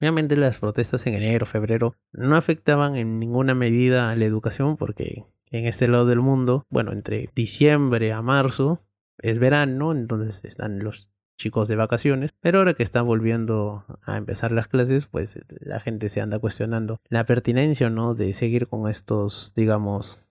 Obviamente 0.00 0.36
las 0.36 0.58
protestas 0.58 1.06
en 1.06 1.14
enero, 1.14 1.44
febrero 1.46 1.94
no 2.12 2.36
afectaban 2.36 2.96
en 2.96 3.18
ninguna 3.18 3.54
medida 3.54 4.10
a 4.10 4.16
la 4.16 4.24
educación 4.24 4.76
porque 4.76 5.24
en 5.50 5.66
este 5.66 5.88
lado 5.88 6.06
del 6.06 6.20
mundo, 6.20 6.66
bueno, 6.70 6.92
entre 6.92 7.30
diciembre 7.34 8.12
a 8.12 8.22
marzo 8.22 8.80
es 9.18 9.38
verano, 9.38 9.92
entonces 9.92 10.40
están 10.44 10.78
los 10.80 11.10
chicos 11.36 11.68
de 11.68 11.76
vacaciones, 11.76 12.32
pero 12.40 12.58
ahora 12.58 12.74
que 12.74 12.82
están 12.82 13.06
volviendo 13.06 13.84
a 14.02 14.16
empezar 14.16 14.52
las 14.52 14.68
clases, 14.68 15.06
pues 15.06 15.38
la 15.60 15.80
gente 15.80 16.08
se 16.08 16.20
anda 16.20 16.38
cuestionando 16.38 17.00
la 17.08 17.24
pertinencia 17.24 17.90
no 17.90 18.14
de 18.14 18.34
seguir 18.34 18.66
con 18.66 18.88
estos, 18.88 19.52
digamos, 19.54 20.27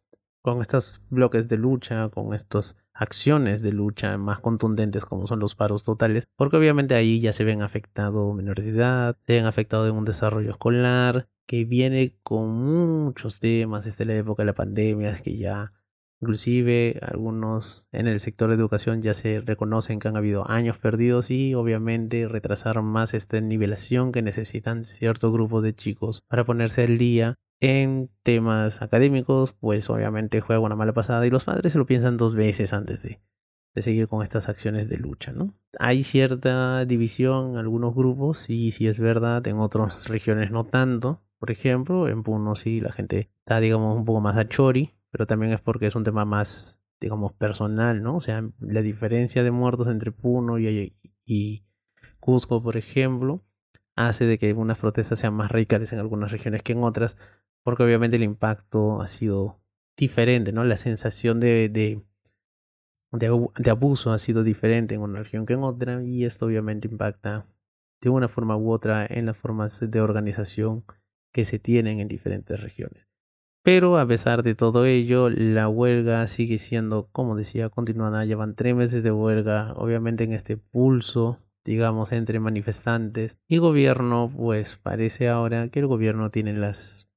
con 0.54 0.62
estos 0.62 1.02
bloques 1.10 1.50
de 1.50 1.58
lucha, 1.58 2.08
con 2.08 2.34
estas 2.34 2.78
acciones 2.94 3.62
de 3.62 3.74
lucha 3.74 4.18
más 4.18 4.40
contundentes 4.40 5.04
como 5.04 5.28
son 5.28 5.40
los 5.40 5.56
paros 5.56 5.84
totales, 5.84 6.30
porque 6.38 6.56
obviamente 6.56 6.96
ahí 6.96 7.20
ya 7.20 7.34
se 7.34 7.44
ven 7.44 7.62
afectados 7.62 8.34
menores 8.34 8.64
de 8.64 8.72
edad, 8.72 9.18
se 9.26 9.34
ven 9.34 9.46
afectados 9.46 9.90
en 9.90 9.98
un 9.98 10.06
desarrollo 10.06 10.52
escolar 10.52 11.28
que 11.48 11.66
viene 11.66 12.16
con 12.24 12.50
muchos 12.50 13.42
temas. 13.42 13.84
Desde 13.84 14.06
la 14.06 14.16
época 14.16 14.44
de 14.44 14.48
la 14.48 14.54
pandemia, 14.54 15.10
es 15.10 15.22
que 15.22 15.38
ya 15.38 15.74
inclusive 16.22 16.98
algunos 17.02 17.86
en 17.92 18.08
el 18.08 18.22
sector 18.22 18.48
de 18.48 18.56
educación 18.56 19.02
ya 19.02 19.14
se 19.14 19.42
reconocen 19.42 20.00
que 20.00 20.08
han 20.08 20.16
habido 20.16 20.50
años 20.50 20.78
perdidos 20.78 21.30
y 21.30 21.56
obviamente 21.56 22.26
retrasaron 22.30 22.86
más 22.86 23.14
esta 23.14 23.42
nivelación 23.42 24.14
que 24.14 24.22
necesitan 24.22 24.86
cierto 24.86 25.30
grupo 25.30 25.62
de 25.62 25.76
chicos 25.76 26.24
para 26.30 26.46
ponerse 26.46 26.86
al 26.86 26.98
día 26.98 27.36
en 27.60 28.10
temas 28.24 28.82
académicos, 28.82 29.54
pues 29.54 29.90
obviamente 29.90 30.42
juega 30.42 30.60
una 30.60 30.76
mala 30.76 30.94
pasada 30.94 31.26
y 31.26 31.30
los 31.30 31.46
padres 31.46 31.74
se 31.74 31.80
lo 31.80 31.86
piensan 31.86 32.18
dos 32.18 32.36
veces 32.36 32.74
antes 32.74 33.04
de, 33.04 33.20
de 33.78 33.82
seguir 33.82 34.08
con 34.08 34.24
estas 34.24 34.50
acciones 34.50 34.90
de 34.90 34.98
lucha, 34.98 35.32
¿no? 35.32 35.54
Hay 35.80 36.04
cierta 36.04 36.86
división 36.86 37.52
en 37.52 37.58
algunos 37.58 37.94
grupos, 37.94 38.50
y 38.50 38.72
sí 38.72 38.88
es 38.88 39.00
verdad, 39.00 39.46
en 39.48 39.60
otras 39.60 40.08
regiones 40.08 40.52
no 40.52 40.66
tanto. 40.66 41.22
Por 41.40 41.52
ejemplo, 41.52 42.08
en 42.08 42.24
Puno 42.24 42.56
sí 42.56 42.82
la 42.82 42.92
gente 42.92 43.30
está, 43.40 43.60
digamos, 43.60 43.96
un 43.96 44.06
poco 44.06 44.20
más 44.20 44.36
a 44.36 44.48
chori, 44.48 44.96
pero 45.12 45.28
también 45.28 45.54
es 45.54 45.62
porque 45.62 45.88
es 45.88 45.96
un 45.96 46.04
tema 46.04 46.26
más, 46.26 46.80
digamos, 47.00 47.34
personal, 47.34 48.02
¿no? 48.02 48.16
O 48.16 48.20
sea, 48.20 48.50
la 48.60 48.82
diferencia 48.82 49.44
de 49.44 49.52
muertos 49.52 49.88
entre 49.88 50.12
Puno 50.12 50.58
y, 50.58 50.96
y 51.24 51.64
Cusco, 52.20 52.64
por 52.64 52.78
ejemplo, 52.78 53.44
hace 53.98 54.26
de 54.26 54.38
que 54.38 54.54
unas 54.54 54.78
protestas 54.78 55.20
sean 55.20 55.34
más 55.34 55.52
radicales 55.52 55.92
en 55.92 56.00
algunas 56.00 56.32
regiones 56.32 56.64
que 56.64 56.72
en 56.72 56.84
otras, 56.84 57.18
porque 57.64 57.84
obviamente 57.84 58.16
el 58.16 58.24
impacto 58.24 59.02
ha 59.02 59.08
sido 59.08 59.60
diferente, 59.98 60.54
¿no? 60.54 60.64
La 60.64 60.78
sensación 60.78 61.40
de, 61.40 61.68
de, 61.68 62.02
de, 63.12 63.70
abuso 63.70 64.12
ha 64.12 64.20
sido 64.20 64.44
diferente 64.44 64.96
en 64.96 65.02
una 65.02 65.20
región 65.20 65.46
que 65.46 65.54
en 65.54 65.64
otra 65.64 66.04
y 66.04 66.24
esto 66.24 66.46
obviamente 66.46 66.88
impacta 66.88 67.48
de 68.00 68.10
una 68.10 68.28
forma 68.28 68.56
u 68.56 68.72
otra 68.72 69.06
en 69.10 69.26
las 69.26 69.38
formas 69.38 69.80
de 69.90 70.00
organización 70.00 70.86
que 71.34 71.44
se 71.44 71.58
tienen 71.58 72.00
en 72.00 72.08
diferentes 72.08 72.62
regiones. 72.62 73.08
Pero 73.64 73.98
a 73.98 74.08
pesar 74.08 74.44
de 74.44 74.56
todo 74.56 74.86
ello, 74.86 75.30
la 75.30 75.68
huelga 75.68 76.26
sigue 76.28 76.58
siendo, 76.58 77.10
como 77.12 77.36
decía, 77.36 77.70
continuada. 77.70 78.24
Llevan 78.24 78.56
tres 78.56 78.76
meses 78.76 79.04
de 79.04 79.12
huelga, 79.12 79.74
obviamente 79.74 80.24
en 80.24 80.32
este 80.32 80.56
pulso, 80.56 81.42
digamos, 81.68 82.14
entre 82.14 82.40
manifestantes 82.40 83.38
y 83.48 83.58
gobierno, 83.58 84.32
pues 84.36 84.78
parece 84.78 85.28
ahora 85.28 85.68
que 85.68 85.80
el 85.80 85.88
gobierno 85.88 86.32
tiene 86.32 86.54
las 86.54 87.10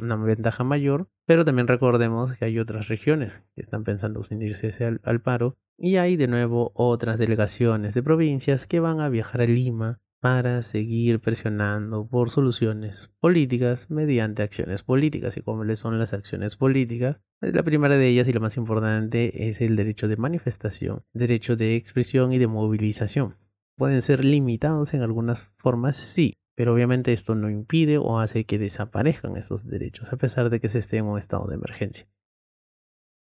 una 0.00 0.16
ventaja 0.16 0.64
mayor, 0.64 1.10
pero 1.26 1.44
también 1.44 1.66
recordemos 1.66 2.32
que 2.38 2.46
hay 2.46 2.58
otras 2.58 2.88
regiones 2.88 3.42
que 3.54 3.60
están 3.60 3.84
pensando 3.84 4.22
unirse 4.30 4.72
al, 4.84 5.00
al 5.04 5.20
paro 5.20 5.58
y 5.76 5.96
hay 5.96 6.16
de 6.16 6.28
nuevo 6.28 6.72
otras 6.74 7.18
delegaciones 7.18 7.92
de 7.92 8.02
provincias 8.02 8.66
que 8.66 8.80
van 8.80 9.00
a 9.00 9.10
viajar 9.10 9.42
a 9.42 9.46
Lima 9.46 10.00
para 10.20 10.62
seguir 10.62 11.20
presionando 11.20 12.06
por 12.06 12.30
soluciones 12.30 13.10
políticas 13.20 13.90
mediante 13.90 14.42
acciones 14.42 14.82
políticas. 14.82 15.36
¿Y 15.36 15.42
cómo 15.42 15.64
les 15.64 15.80
son 15.80 15.98
las 15.98 16.12
acciones 16.12 16.56
políticas? 16.56 17.20
Pues 17.40 17.54
la 17.54 17.62
primera 17.62 17.96
de 17.96 18.06
ellas 18.06 18.28
y 18.28 18.32
la 18.32 18.40
más 18.40 18.56
importante 18.56 19.48
es 19.48 19.60
el 19.62 19.76
derecho 19.76 20.08
de 20.08 20.16
manifestación, 20.16 21.02
derecho 21.14 21.56
de 21.56 21.74
expresión 21.74 22.32
y 22.32 22.38
de 22.38 22.46
movilización. 22.46 23.34
Pueden 23.80 24.02
ser 24.02 24.26
limitados 24.26 24.92
en 24.92 25.00
algunas 25.00 25.40
formas, 25.56 25.96
sí, 25.96 26.34
pero 26.54 26.74
obviamente 26.74 27.14
esto 27.14 27.34
no 27.34 27.48
impide 27.48 27.96
o 27.96 28.18
hace 28.18 28.44
que 28.44 28.58
desaparezcan 28.58 29.38
esos 29.38 29.66
derechos, 29.66 30.12
a 30.12 30.18
pesar 30.18 30.50
de 30.50 30.60
que 30.60 30.68
se 30.68 30.80
esté 30.80 30.98
en 30.98 31.06
un 31.06 31.16
estado 31.16 31.46
de 31.46 31.54
emergencia. 31.54 32.06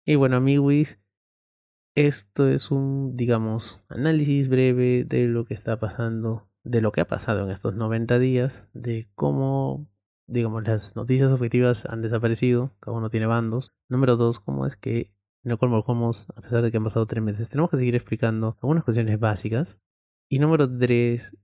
Y 0.06 0.16
bueno, 0.16 0.36
amigos, 0.36 1.00
esto 1.96 2.50
es 2.50 2.70
un, 2.70 3.16
digamos, 3.16 3.82
análisis 3.88 4.50
breve 4.50 5.06
de 5.06 5.26
lo 5.28 5.46
que 5.46 5.54
está 5.54 5.80
pasando, 5.80 6.50
de 6.66 6.82
lo 6.82 6.92
que 6.92 7.00
ha 7.00 7.08
pasado 7.08 7.46
en 7.46 7.50
estos 7.50 7.74
90 7.74 8.20
días, 8.20 8.70
de 8.74 9.10
cómo, 9.16 9.90
digamos, 10.28 10.68
las 10.68 10.98
noticias 10.98 11.32
objetivas 11.32 11.86
han 11.86 12.02
desaparecido, 12.02 12.76
cada 12.82 12.98
uno 12.98 13.10
tiene 13.10 13.26
bandos. 13.26 13.72
Número 13.88 14.18
dos, 14.18 14.42
cómo 14.42 14.66
es 14.66 14.76
que 14.76 15.14
no 15.44 15.58
colmamos, 15.58 16.30
a 16.36 16.42
pesar 16.42 16.62
de 16.62 16.72
que 16.72 16.76
han 16.76 16.84
pasado 16.84 17.08
tres 17.08 17.24
meses, 17.24 17.48
tenemos 17.48 17.72
que 17.72 17.78
seguir 17.78 17.96
explicando 17.96 18.58
algunas 18.62 18.84
cuestiones 18.84 19.18
básicas. 19.18 19.80
Y 20.34 20.40
número 20.40 20.66
tres, 20.78 21.36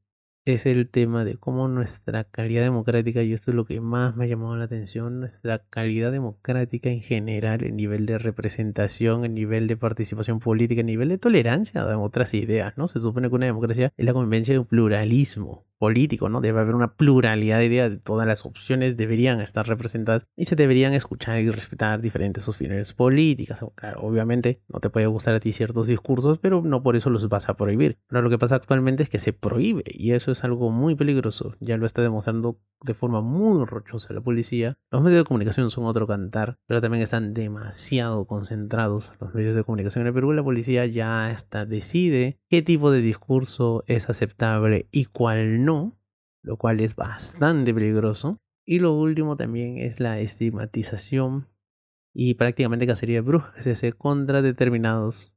es 0.45 0.65
el 0.65 0.89
tema 0.89 1.25
de 1.25 1.35
cómo 1.35 1.67
nuestra 1.67 2.23
calidad 2.23 2.63
democrática, 2.63 3.21
y 3.21 3.33
esto 3.33 3.51
es 3.51 3.55
lo 3.55 3.65
que 3.65 3.81
más 3.81 4.15
me 4.15 4.23
ha 4.23 4.27
llamado 4.29 4.55
la 4.55 4.63
atención, 4.63 5.19
nuestra 5.19 5.59
calidad 5.69 6.09
democrática 6.09 6.89
en 6.89 7.01
general, 7.01 7.65
el 7.65 7.75
nivel 7.75 8.05
de 8.05 8.17
representación, 8.17 9.25
el 9.25 9.33
nivel 9.33 9.67
de 9.67 9.75
participación 9.75 10.39
política, 10.39 10.79
el 10.79 10.87
nivel 10.87 11.09
de 11.09 11.17
tolerancia 11.17 11.81
a 11.81 11.97
otras 11.97 12.33
ideas, 12.33 12.77
¿no? 12.77 12.87
Se 12.87 13.01
supone 13.01 13.27
que 13.27 13.35
una 13.35 13.47
democracia 13.47 13.91
es 13.97 14.05
la 14.05 14.13
convivencia 14.13 14.53
de 14.53 14.59
un 14.59 14.67
pluralismo. 14.67 15.65
Político, 15.77 16.29
¿no? 16.29 16.41
Debe 16.41 16.59
haber 16.59 16.75
una 16.75 16.93
pluralidad 16.93 17.59
de 17.59 17.65
ideas, 17.65 17.99
todas 18.03 18.27
las 18.27 18.45
opciones 18.45 18.97
deberían 18.97 19.41
estar 19.41 19.67
representadas 19.67 20.25
y 20.35 20.45
se 20.45 20.55
deberían 20.55 20.93
escuchar 20.93 21.39
y 21.41 21.49
respetar 21.49 22.01
diferentes 22.01 22.47
opiniones 22.47 22.93
políticas. 22.93 23.59
Claro, 23.75 24.01
obviamente 24.01 24.61
no 24.67 24.79
te 24.79 24.89
puede 24.89 25.07
gustar 25.07 25.35
a 25.35 25.39
ti 25.39 25.51
ciertos 25.51 25.87
discursos, 25.87 26.39
pero 26.39 26.61
no 26.61 26.83
por 26.83 26.95
eso 26.95 27.09
los 27.09 27.27
vas 27.29 27.49
a 27.49 27.55
prohibir. 27.55 27.97
Pero 28.07 28.21
lo 28.21 28.29
que 28.29 28.37
pasa 28.37 28.55
actualmente 28.55 29.03
es 29.03 29.09
que 29.09 29.19
se 29.19 29.33
prohíbe 29.33 29.83
y 29.85 30.11
eso 30.11 30.31
es 30.31 30.43
algo 30.43 30.69
muy 30.71 30.95
peligroso. 30.95 31.55
Ya 31.59 31.77
lo 31.77 31.85
está 31.85 32.01
demostrando 32.01 32.59
de 32.81 32.93
forma 32.93 33.21
muy 33.21 33.65
rochosa 33.65 34.13
la 34.13 34.21
policía. 34.21 34.77
Los 34.91 35.01
medios 35.01 35.21
de 35.21 35.27
comunicación 35.27 35.69
son 35.71 35.85
otro 35.85 36.07
cantar, 36.07 36.57
pero 36.67 36.81
también 36.81 37.03
están 37.03 37.33
demasiado 37.33 38.25
concentrados 38.25 39.13
los 39.19 39.33
medios 39.33 39.55
de 39.55 39.63
comunicación 39.63 40.01
en 40.01 40.07
el 40.07 40.13
Perú. 40.13 40.33
La 40.33 40.43
policía 40.43 40.85
ya 40.85 41.27
hasta 41.27 41.65
decide 41.65 42.39
qué 42.49 42.61
tipo 42.61 42.91
de 42.91 43.01
discurso 43.01 43.83
es 43.87 44.09
aceptable 44.09 44.87
y 44.91 45.05
cuál 45.05 45.65
no, 45.65 45.66
lo 46.43 46.57
cual 46.57 46.79
es 46.79 46.95
bastante 46.95 47.73
peligroso. 47.73 48.39
Y 48.65 48.79
lo 48.79 48.93
último 48.93 49.37
también 49.37 49.77
es 49.77 49.99
la 49.99 50.19
estigmatización 50.19 51.47
y 52.13 52.33
prácticamente 52.33 52.87
cacería 52.87 53.17
de 53.17 53.21
brujas 53.21 53.53
que 53.53 53.61
se 53.61 53.71
hace 53.71 53.93
contra 53.93 54.41
determinadas 54.41 55.33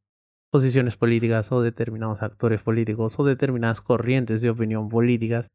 posiciones 0.51 0.97
políticas 0.97 1.53
o 1.53 1.61
determinados 1.63 2.23
actores 2.23 2.63
políticos 2.63 3.19
o 3.19 3.25
determinadas 3.25 3.81
corrientes 3.81 4.43
de 4.43 4.51
opinión 4.51 4.89
políticas. 4.89 5.49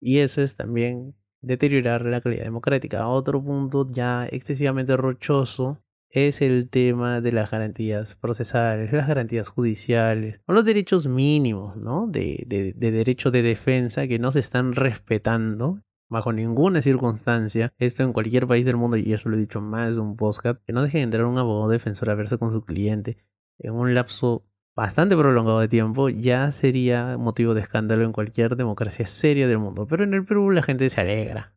Y 0.00 0.18
eso 0.18 0.42
es 0.42 0.56
también 0.56 1.16
deteriorar 1.42 2.04
la 2.04 2.20
calidad 2.20 2.44
democrática. 2.44 3.08
Otro 3.08 3.42
punto 3.42 3.86
ya 3.90 4.26
excesivamente 4.26 4.96
rochoso 4.96 5.82
es 6.10 6.40
el 6.42 6.68
tema 6.68 7.20
de 7.20 7.32
las 7.32 7.50
garantías 7.50 8.14
procesales, 8.14 8.92
las 8.92 9.08
garantías 9.08 9.48
judiciales, 9.48 10.40
o 10.46 10.52
los 10.52 10.64
derechos 10.64 11.06
mínimos, 11.06 11.76
¿no? 11.76 12.06
De, 12.06 12.44
de, 12.46 12.72
de 12.72 12.90
derecho 12.90 13.30
de 13.30 13.42
defensa 13.42 14.06
que 14.06 14.18
no 14.18 14.32
se 14.32 14.40
están 14.40 14.72
respetando 14.72 15.82
bajo 16.08 16.32
ninguna 16.32 16.82
circunstancia, 16.82 17.74
esto 17.78 18.02
en 18.02 18.12
cualquier 18.12 18.46
país 18.46 18.64
del 18.64 18.76
mundo, 18.76 18.96
y 18.96 19.12
eso 19.12 19.28
lo 19.28 19.36
he 19.36 19.40
dicho 19.40 19.60
más 19.60 19.96
de 19.96 20.00
un 20.00 20.16
podcast, 20.16 20.62
que 20.64 20.72
no 20.72 20.82
deje 20.82 20.98
de 20.98 21.04
entrar 21.04 21.24
un 21.24 21.38
abogado 21.38 21.70
defensor 21.70 22.10
a 22.10 22.14
verse 22.14 22.38
con 22.38 22.52
su 22.52 22.64
cliente 22.64 23.18
en 23.58 23.72
un 23.72 23.94
lapso 23.94 24.44
bastante 24.74 25.16
prolongado 25.16 25.60
de 25.60 25.68
tiempo, 25.68 26.08
ya 26.10 26.52
sería 26.52 27.16
motivo 27.16 27.54
de 27.54 27.62
escándalo 27.62 28.04
en 28.04 28.12
cualquier 28.12 28.56
democracia 28.56 29.06
seria 29.06 29.48
del 29.48 29.58
mundo. 29.58 29.86
Pero 29.86 30.04
en 30.04 30.14
el 30.14 30.24
Perú 30.24 30.50
la 30.50 30.62
gente 30.62 30.88
se 30.90 31.00
alegra. 31.00 31.54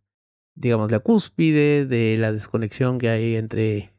Digamos, 0.55 0.89
la 0.91 0.99
cúspide 0.99 1.85
de 1.85 2.17
la 2.17 2.31
desconexión 2.31 2.97
que 2.97 3.09
hay 3.09 3.35
entre 3.35 3.93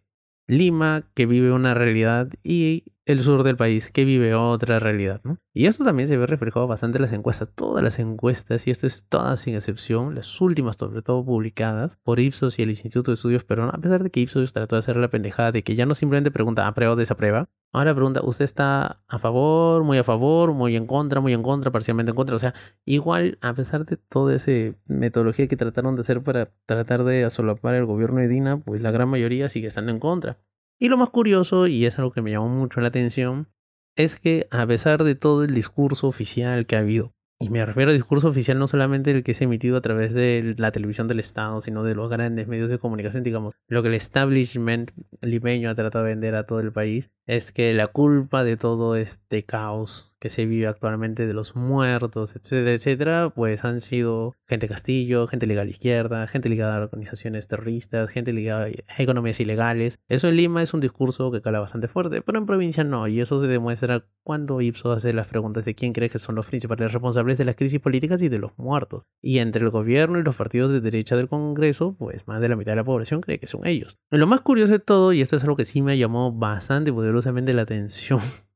Lima, 0.51 1.05
que 1.15 1.27
vive 1.27 1.53
una 1.53 1.75
realidad, 1.75 2.29
y 2.43 2.85
el 3.13 3.23
sur 3.23 3.43
del 3.43 3.57
país, 3.57 3.91
que 3.91 4.05
vive 4.05 4.35
otra 4.35 4.79
realidad. 4.79 5.21
¿no? 5.25 5.39
Y 5.53 5.67
esto 5.67 5.85
también 5.85 6.09
se 6.09 6.17
ve 6.17 6.27
reflejado 6.27 6.67
bastante 6.67 6.99
en 6.99 7.03
las 7.03 7.13
encuestas. 7.13 7.51
Todas 7.55 7.83
las 7.83 7.99
encuestas, 7.99 8.67
y 8.67 8.71
esto 8.71 8.87
es 8.87 9.07
todas 9.09 9.41
sin 9.41 9.55
excepción, 9.55 10.15
las 10.15 10.41
últimas 10.41 10.77
sobre 10.77 11.03
todo 11.03 11.25
publicadas 11.25 11.97
por 12.03 12.21
Ipsos 12.21 12.59
y 12.59 12.63
el 12.63 12.71
Instituto 12.71 13.11
de 13.11 13.15
Estudios 13.15 13.45
Perón, 13.45 13.71
a 13.73 13.79
pesar 13.79 14.03
de 14.03 14.11
que 14.11 14.21
Ipsos 14.21 14.53
trató 14.53 14.77
de 14.77 14.81
hacer 14.81 14.97
la 14.97 15.09
pendejada 15.09 15.53
de 15.53 15.63
que 15.63 15.75
ya 15.75 15.87
no 15.87 15.95
simplemente 15.95 16.31
pregunta 16.31 16.67
aprueba 16.67 16.95
o 16.95 16.97
desaprueba, 16.97 17.49
ahora 17.73 17.95
pregunta, 17.95 18.21
¿usted 18.23 18.45
está 18.45 19.03
a 19.09 19.19
favor, 19.19 19.85
muy 19.85 19.99
a 19.99 20.05
favor, 20.05 20.53
muy 20.53 20.77
en 20.77 20.87
contra, 20.87 21.21
muy 21.21 21.33
en 21.33 21.43
contra, 21.43 21.71
parcialmente 21.71 22.11
en 22.11 22.17
contra? 22.17 22.37
O 22.37 22.39
sea, 22.39 22.55
igual, 22.85 23.39
a 23.41 23.55
pesar 23.55 23.85
de 23.85 23.97
toda 23.97 24.35
esa 24.35 24.77
metodología 24.87 25.49
que 25.49 25.57
trataron 25.57 25.95
de 25.95 26.03
hacer 26.03 26.23
para 26.23 26.51
tratar 26.67 27.05
de 27.05 27.25
asolapar 27.25 27.75
el 27.75 27.87
gobierno 27.87 28.21
de 28.21 28.29
Dina, 28.29 28.59
pues 28.61 28.83
la 28.83 28.91
gran 28.91 29.09
mayoría 29.09 29.49
sigue 29.49 29.69
estando 29.69 29.93
en 29.93 30.01
contra. 30.01 30.39
Y 30.83 30.89
lo 30.89 30.97
más 30.97 31.11
curioso, 31.11 31.67
y 31.67 31.85
es 31.85 31.99
algo 31.99 32.11
que 32.11 32.23
me 32.23 32.31
llamó 32.31 32.49
mucho 32.49 32.81
la 32.81 32.89
atención, 32.89 33.49
es 33.97 34.19
que 34.19 34.49
a 34.51 34.67
pesar 34.67 35.05
de 35.05 35.15
todo 35.15 35.45
el 35.45 35.53
discurso 35.53 36.09
oficial 36.09 36.65
que 36.65 36.75
ha 36.75 36.79
habido, 36.79 37.13
y 37.39 37.51
me 37.51 37.65
refiero 37.67 37.91
al 37.91 37.99
discurso 37.99 38.29
oficial 38.29 38.59
no 38.59 38.67
solamente 38.67 39.11
el 39.11 39.23
que 39.23 39.33
ha 39.33 39.45
emitido 39.45 39.77
a 39.77 39.83
través 39.83 40.15
de 40.15 40.55
la 40.57 40.73
televisión 40.73 41.07
del 41.07 41.21
Estado, 41.21 41.61
sino 41.61 41.83
de 41.83 41.95
los 41.95 42.09
grandes 42.09 42.49
medios 42.49 42.71
de 42.71 42.79
comunicación, 42.79 43.23
digamos, 43.23 43.53
lo 43.69 43.83
que 43.83 43.89
el 43.89 43.95
establishment 43.95 44.93
limeño 45.21 45.69
ha 45.69 45.75
tratado 45.75 46.07
de 46.07 46.13
vender 46.13 46.35
a 46.35 46.47
todo 46.47 46.61
el 46.61 46.73
país, 46.73 47.11
es 47.27 47.53
que 47.53 47.75
la 47.75 47.87
culpa 47.87 48.43
de 48.43 48.57
todo 48.57 48.97
este 48.97 49.43
caos 49.43 50.10
que 50.21 50.29
se 50.29 50.47
vive 50.47 50.67
actualmente 50.67 51.27
de 51.27 51.35
los 51.35 51.57
muertos, 51.57 52.37
etcétera, 52.37 52.73
etcétera, 52.73 53.33
pues 53.35 53.65
han 53.65 53.81
sido 53.81 54.37
gente 54.47 54.69
Castillo, 54.69 55.27
gente 55.27 55.47
ligada 55.47 55.63
a 55.63 55.65
la 55.65 55.71
izquierda, 55.71 56.27
gente 56.27 56.49
ligada 56.49 56.77
a 56.77 56.81
organizaciones 56.81 57.49
terroristas, 57.49 58.11
gente 58.11 58.33
ligada 58.33 58.67
a 58.67 59.03
economías 59.03 59.41
ilegales. 59.41 59.99
Eso 60.09 60.29
en 60.29 60.37
Lima 60.37 60.63
es 60.63 60.75
un 60.75 60.81
discurso 60.81 61.33
que 61.33 61.41
cala 61.41 61.61
bastante 61.61 61.89
fuerte, 61.89 62.23
pero 62.23 62.39
en 62.39 62.47
provincia 62.47 62.85
no, 62.85 63.09
y 63.09 63.21
eso 63.21 63.41
se 63.41 63.49
demuestra 63.49 64.05
cuando 64.23 64.61
Ipsos 64.61 64.99
hace 64.99 65.13
las 65.13 65.27
preguntas 65.27 65.65
de 65.65 65.75
quién 65.75 65.93
cree 65.93 66.11
que 66.11 66.19
son 66.19 66.35
los 66.35 66.47
principales 66.47 66.93
responsables 66.93 67.39
de 67.39 67.47
las 67.47 67.57
crisis 67.57 67.81
políticas 67.81 68.21
y 68.23 68.29
de 68.29 68.39
los 68.39 68.53
muertos. 68.59 69.05
Y 69.23 69.39
entre 69.39 69.65
el 69.65 69.71
gobierno 69.71 70.19
y 70.19 70.23
los 70.23 70.37
partidos 70.37 70.71
de 70.71 70.81
derecha 70.81 71.17
del 71.17 71.29
Congreso, 71.29 71.97
pues 71.99 72.27
más 72.29 72.41
de 72.41 72.49
la 72.49 72.57
mitad 72.57 72.73
de 72.73 72.77
la 72.77 72.85
población 72.85 73.23
cree 73.23 73.39
que 73.39 73.47
son 73.47 73.67
ellos. 73.67 73.99
Lo 74.11 74.27
más 74.27 74.43
curioso 74.43 74.73
de 74.73 74.79
todo, 74.79 75.13
y 75.13 75.23
esto 75.23 75.37
es 75.37 75.43
algo 75.43 75.57
que 75.57 75.65
sí 75.65 75.83
me 75.83 75.97
llamó 75.97 76.33
bastante 76.33 76.93
poderosamente 76.93 77.55
la 77.55 77.63
atención 77.63 78.21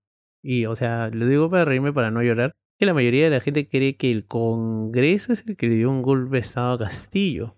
y, 0.44 0.66
o 0.66 0.76
sea, 0.76 1.08
lo 1.08 1.26
digo 1.26 1.48
para 1.48 1.64
reírme, 1.64 1.92
para 1.92 2.10
no 2.10 2.22
llorar, 2.22 2.52
que 2.78 2.84
la 2.86 2.92
mayoría 2.92 3.24
de 3.24 3.30
la 3.30 3.40
gente 3.40 3.66
cree 3.66 3.96
que 3.96 4.10
el 4.10 4.26
Congreso 4.26 5.32
es 5.32 5.44
el 5.46 5.56
que 5.56 5.68
le 5.68 5.76
dio 5.76 5.90
un 5.90 6.02
golpe 6.02 6.36
de 6.36 6.40
Estado 6.40 6.74
a 6.74 6.78
Castillo. 6.78 7.56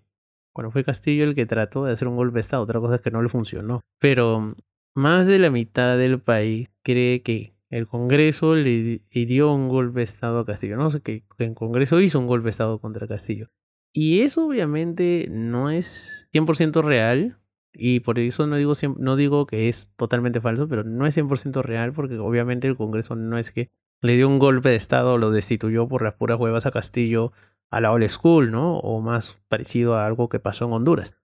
Bueno, 0.54 0.70
fue 0.70 0.84
Castillo 0.84 1.24
el 1.24 1.34
que 1.34 1.46
trató 1.46 1.84
de 1.84 1.92
hacer 1.92 2.06
un 2.06 2.16
golpe 2.16 2.34
de 2.34 2.40
Estado, 2.40 2.62
otra 2.62 2.80
cosa 2.80 2.94
es 2.94 3.02
que 3.02 3.10
no 3.10 3.22
le 3.22 3.28
funcionó. 3.28 3.82
Pero 3.98 4.54
más 4.94 5.26
de 5.26 5.40
la 5.40 5.50
mitad 5.50 5.98
del 5.98 6.20
país 6.20 6.70
cree 6.82 7.22
que 7.22 7.54
el 7.70 7.88
Congreso 7.88 8.54
le, 8.54 9.02
dio 9.10 9.52
un 9.52 9.68
golpe 9.68 10.00
de 10.00 10.04
Estado 10.04 10.38
a 10.38 10.44
Castillo. 10.44 10.76
No 10.76 10.90
sé 10.92 11.00
que 11.00 11.24
el 11.38 11.54
Congreso 11.54 12.00
hizo 12.00 12.20
un 12.20 12.28
golpe 12.28 12.44
de 12.44 12.50
Estado 12.50 12.80
contra 12.80 13.08
Castillo. 13.08 13.48
Y 13.92 14.20
eso 14.20 14.46
obviamente 14.46 15.26
no 15.30 15.70
es 15.70 16.28
100% 16.32 16.84
real, 16.84 17.38
y 17.78 18.00
por 18.00 18.18
eso 18.18 18.46
no 18.46 18.56
digo, 18.56 18.72
no 18.98 19.16
digo 19.16 19.46
que 19.46 19.68
es 19.68 19.92
totalmente 19.96 20.40
falso, 20.40 20.68
pero 20.68 20.84
no 20.84 21.06
es 21.06 21.16
100% 21.16 21.62
real 21.62 21.92
porque 21.92 22.18
obviamente 22.18 22.66
el 22.66 22.76
Congreso 22.76 23.16
no 23.16 23.38
es 23.38 23.52
que 23.52 23.70
le 24.02 24.16
dio 24.16 24.28
un 24.28 24.38
golpe 24.38 24.68
de 24.68 24.76
Estado 24.76 25.18
lo 25.18 25.30
destituyó 25.30 25.88
por 25.88 26.02
las 26.02 26.14
puras 26.14 26.38
huevas 26.38 26.66
a 26.66 26.70
Castillo 26.70 27.32
a 27.70 27.80
la 27.80 27.92
old 27.92 28.08
school, 28.08 28.50
¿no? 28.50 28.78
O 28.78 29.00
más 29.00 29.38
parecido 29.48 29.96
a 29.96 30.06
algo 30.06 30.28
que 30.28 30.38
pasó 30.38 30.66
en 30.66 30.72
Honduras. 30.72 31.16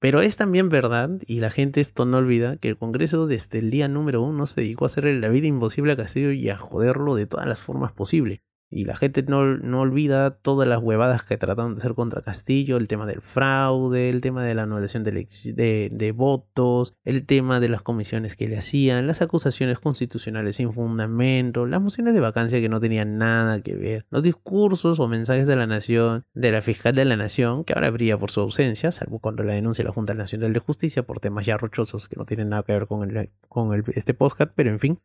Pero 0.00 0.20
es 0.20 0.36
también 0.36 0.68
verdad, 0.68 1.10
y 1.26 1.40
la 1.40 1.50
gente 1.50 1.80
esto 1.80 2.04
no 2.04 2.18
olvida, 2.18 2.56
que 2.56 2.68
el 2.68 2.76
Congreso 2.76 3.26
desde 3.26 3.58
el 3.58 3.70
día 3.70 3.88
número 3.88 4.22
uno 4.22 4.46
se 4.46 4.60
dedicó 4.60 4.84
a 4.84 4.86
hacerle 4.86 5.18
la 5.18 5.28
vida 5.28 5.48
imposible 5.48 5.92
a 5.92 5.96
Castillo 5.96 6.30
y 6.30 6.48
a 6.50 6.56
joderlo 6.56 7.16
de 7.16 7.26
todas 7.26 7.46
las 7.46 7.58
formas 7.58 7.92
posibles. 7.92 8.40
Y 8.70 8.84
la 8.84 8.96
gente 8.96 9.22
no, 9.22 9.56
no, 9.56 9.80
olvida 9.80 10.30
todas 10.30 10.68
las 10.68 10.82
huevadas 10.82 11.22
que 11.22 11.38
trataron 11.38 11.74
de 11.74 11.78
hacer 11.78 11.94
contra 11.94 12.20
Castillo, 12.20 12.76
el 12.76 12.86
tema 12.86 13.06
del 13.06 13.22
fraude, 13.22 14.10
el 14.10 14.20
tema 14.20 14.44
de 14.44 14.54
la 14.54 14.64
anulación 14.64 15.04
de, 15.04 15.12
de, 15.12 15.88
de, 15.90 16.12
votos, 16.12 16.94
el 17.04 17.24
tema 17.24 17.60
de 17.60 17.70
las 17.70 17.82
comisiones 17.82 18.36
que 18.36 18.46
le 18.46 18.58
hacían, 18.58 19.06
las 19.06 19.22
acusaciones 19.22 19.78
constitucionales 19.78 20.56
sin 20.56 20.72
fundamento, 20.72 21.66
las 21.66 21.80
mociones 21.80 22.12
de 22.12 22.20
vacancia 22.20 22.60
que 22.60 22.68
no 22.68 22.78
tenían 22.78 23.16
nada 23.16 23.62
que 23.62 23.74
ver, 23.74 24.06
los 24.10 24.22
discursos 24.22 25.00
o 25.00 25.08
mensajes 25.08 25.46
de 25.46 25.56
la 25.56 25.66
nación, 25.66 26.24
de 26.34 26.52
la 26.52 26.60
fiscal 26.60 26.94
de 26.94 27.06
la 27.06 27.16
nación, 27.16 27.64
que 27.64 27.72
ahora 27.72 27.90
brilla 27.90 28.18
por 28.18 28.30
su 28.30 28.40
ausencia, 28.40 28.92
salvo 28.92 29.18
cuando 29.18 29.44
la 29.44 29.54
denuncia 29.54 29.84
la 29.84 29.92
Junta 29.92 30.12
Nacional 30.12 30.52
de 30.52 30.60
Justicia 30.60 31.04
por 31.04 31.20
temas 31.20 31.46
ya 31.46 31.56
rochosos 31.56 32.08
que 32.08 32.16
no 32.16 32.26
tienen 32.26 32.50
nada 32.50 32.62
que 32.62 32.72
ver 32.72 32.86
con, 32.86 33.08
el, 33.08 33.30
con 33.48 33.72
el, 33.72 33.84
este 33.94 34.12
podcast, 34.12 34.52
pero 34.54 34.70
en 34.70 34.78
fin, 34.78 35.00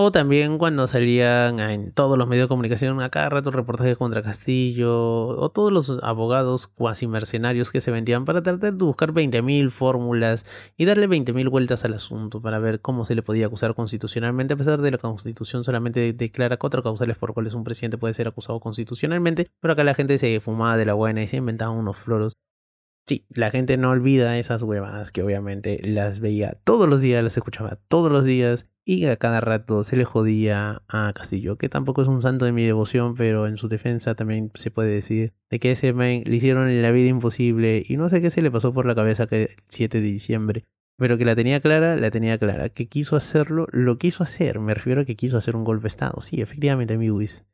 o 0.00 0.12
también 0.12 0.58
cuando 0.58 0.86
salían 0.86 1.58
en 1.58 1.90
todos 1.90 2.16
los 2.16 2.28
medios 2.28 2.44
de 2.44 2.48
comunicación 2.48 3.02
a 3.02 3.10
cada 3.10 3.30
rato 3.30 3.50
reportajes 3.50 3.98
contra 3.98 4.22
Castillo, 4.22 5.26
o 5.26 5.50
todos 5.50 5.72
los 5.72 5.90
abogados 6.04 6.68
cuasi 6.68 7.08
mercenarios 7.08 7.72
que 7.72 7.80
se 7.80 7.90
vendían 7.90 8.24
para 8.24 8.40
tratar 8.40 8.74
de 8.74 8.84
buscar 8.84 9.12
20.000 9.12 9.70
fórmulas 9.70 10.46
y 10.76 10.84
darle 10.84 11.08
20.000 11.08 11.50
vueltas 11.50 11.84
al 11.84 11.94
asunto 11.94 12.40
para 12.40 12.60
ver 12.60 12.80
cómo 12.80 13.04
se 13.04 13.16
le 13.16 13.22
podía 13.24 13.46
acusar 13.46 13.74
constitucionalmente, 13.74 14.54
a 14.54 14.56
pesar 14.56 14.80
de 14.80 14.92
la 14.92 14.98
constitución 14.98 15.64
solamente 15.64 16.12
declara 16.12 16.58
cuatro 16.58 16.84
causales 16.84 17.18
por 17.18 17.34
cuales 17.34 17.54
un 17.54 17.64
presidente 17.64 17.98
puede 17.98 18.14
ser 18.14 18.28
acusado 18.28 18.60
constitucionalmente, 18.60 19.50
pero 19.58 19.72
acá 19.72 19.82
la 19.82 19.94
gente 19.94 20.16
se 20.18 20.38
fumaba 20.38 20.76
de 20.76 20.86
la 20.86 20.94
buena 20.94 21.24
y 21.24 21.26
se 21.26 21.38
inventaban 21.38 21.76
unos 21.76 21.96
floros 21.96 22.36
Sí, 23.08 23.24
la 23.30 23.50
gente 23.50 23.78
no 23.78 23.88
olvida 23.88 24.38
esas 24.38 24.60
huevadas 24.60 25.12
que 25.12 25.22
obviamente 25.22 25.80
las 25.82 26.20
veía 26.20 26.58
todos 26.64 26.86
los 26.86 27.00
días, 27.00 27.24
las 27.24 27.38
escuchaba 27.38 27.78
todos 27.88 28.12
los 28.12 28.22
días 28.26 28.68
y 28.84 29.06
a 29.06 29.16
cada 29.16 29.40
rato 29.40 29.82
se 29.82 29.96
le 29.96 30.04
jodía 30.04 30.82
a 30.88 31.10
Castillo, 31.14 31.56
que 31.56 31.70
tampoco 31.70 32.02
es 32.02 32.08
un 32.08 32.20
santo 32.20 32.44
de 32.44 32.52
mi 32.52 32.66
devoción, 32.66 33.14
pero 33.14 33.46
en 33.46 33.56
su 33.56 33.68
defensa 33.68 34.14
también 34.14 34.50
se 34.56 34.70
puede 34.70 34.90
decir 34.90 35.32
de 35.48 35.58
que 35.58 35.72
ese 35.72 35.94
men 35.94 36.22
le 36.26 36.36
hicieron 36.36 36.82
la 36.82 36.90
vida 36.90 37.08
imposible 37.08 37.82
y 37.88 37.96
no 37.96 38.10
sé 38.10 38.20
qué 38.20 38.28
se 38.28 38.42
le 38.42 38.50
pasó 38.50 38.74
por 38.74 38.84
la 38.84 38.94
cabeza 38.94 39.26
que 39.26 39.44
el 39.44 39.50
7 39.68 40.02
de 40.02 40.06
diciembre. 40.06 40.64
Pero 40.98 41.16
que 41.16 41.24
la 41.24 41.34
tenía 41.34 41.60
clara, 41.60 41.96
la 41.96 42.10
tenía 42.10 42.36
clara. 42.36 42.70
Que 42.70 42.88
quiso 42.88 43.16
hacerlo, 43.16 43.68
lo 43.70 43.98
quiso 43.98 44.24
hacer. 44.24 44.58
Me 44.58 44.74
refiero 44.74 45.02
a 45.02 45.04
que 45.04 45.14
quiso 45.14 45.38
hacer 45.38 45.54
un 45.54 45.62
golpe 45.62 45.84
de 45.84 45.88
Estado. 45.88 46.20
Sí, 46.20 46.40
efectivamente, 46.40 46.94
amiguis. 46.94 47.46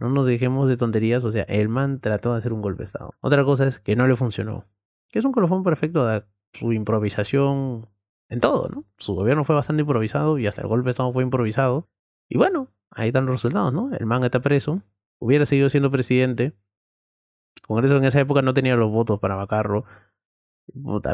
No 0.00 0.10
nos 0.10 0.26
dejemos 0.26 0.68
de 0.68 0.76
tonterías. 0.76 1.22
O 1.22 1.30
sea, 1.30 1.44
el 1.44 1.68
man 1.68 2.00
trató 2.00 2.32
de 2.32 2.38
hacer 2.38 2.52
un 2.52 2.60
golpe 2.60 2.78
de 2.78 2.86
Estado. 2.86 3.14
Otra 3.20 3.44
cosa 3.44 3.68
es 3.68 3.78
que 3.78 3.94
no 3.94 4.08
le 4.08 4.16
funcionó 4.16 4.66
que 5.10 5.18
es 5.18 5.24
un 5.24 5.32
colofón 5.32 5.62
perfecto 5.62 6.06
de 6.06 6.24
su 6.52 6.72
improvisación 6.72 7.88
en 8.28 8.40
todo, 8.40 8.68
¿no? 8.68 8.84
Su 8.98 9.14
gobierno 9.14 9.44
fue 9.44 9.54
bastante 9.54 9.82
improvisado 9.82 10.38
y 10.38 10.46
hasta 10.46 10.62
el 10.62 10.68
golpe 10.68 10.86
de 10.86 10.90
Estado 10.90 11.12
fue 11.12 11.22
improvisado. 11.22 11.88
Y 12.28 12.36
bueno, 12.38 12.68
ahí 12.90 13.08
están 13.08 13.26
los 13.26 13.34
resultados, 13.34 13.72
¿no? 13.72 13.92
El 13.94 14.06
man 14.06 14.22
está 14.24 14.40
preso, 14.40 14.82
hubiera 15.18 15.46
seguido 15.46 15.68
siendo 15.70 15.90
presidente, 15.90 16.54
El 17.56 17.62
Congreso 17.62 17.96
en 17.96 18.04
esa 18.04 18.20
época 18.20 18.42
no 18.42 18.54
tenía 18.54 18.76
los 18.76 18.90
votos 18.90 19.18
para 19.18 19.34
vacarlo. 19.34 19.84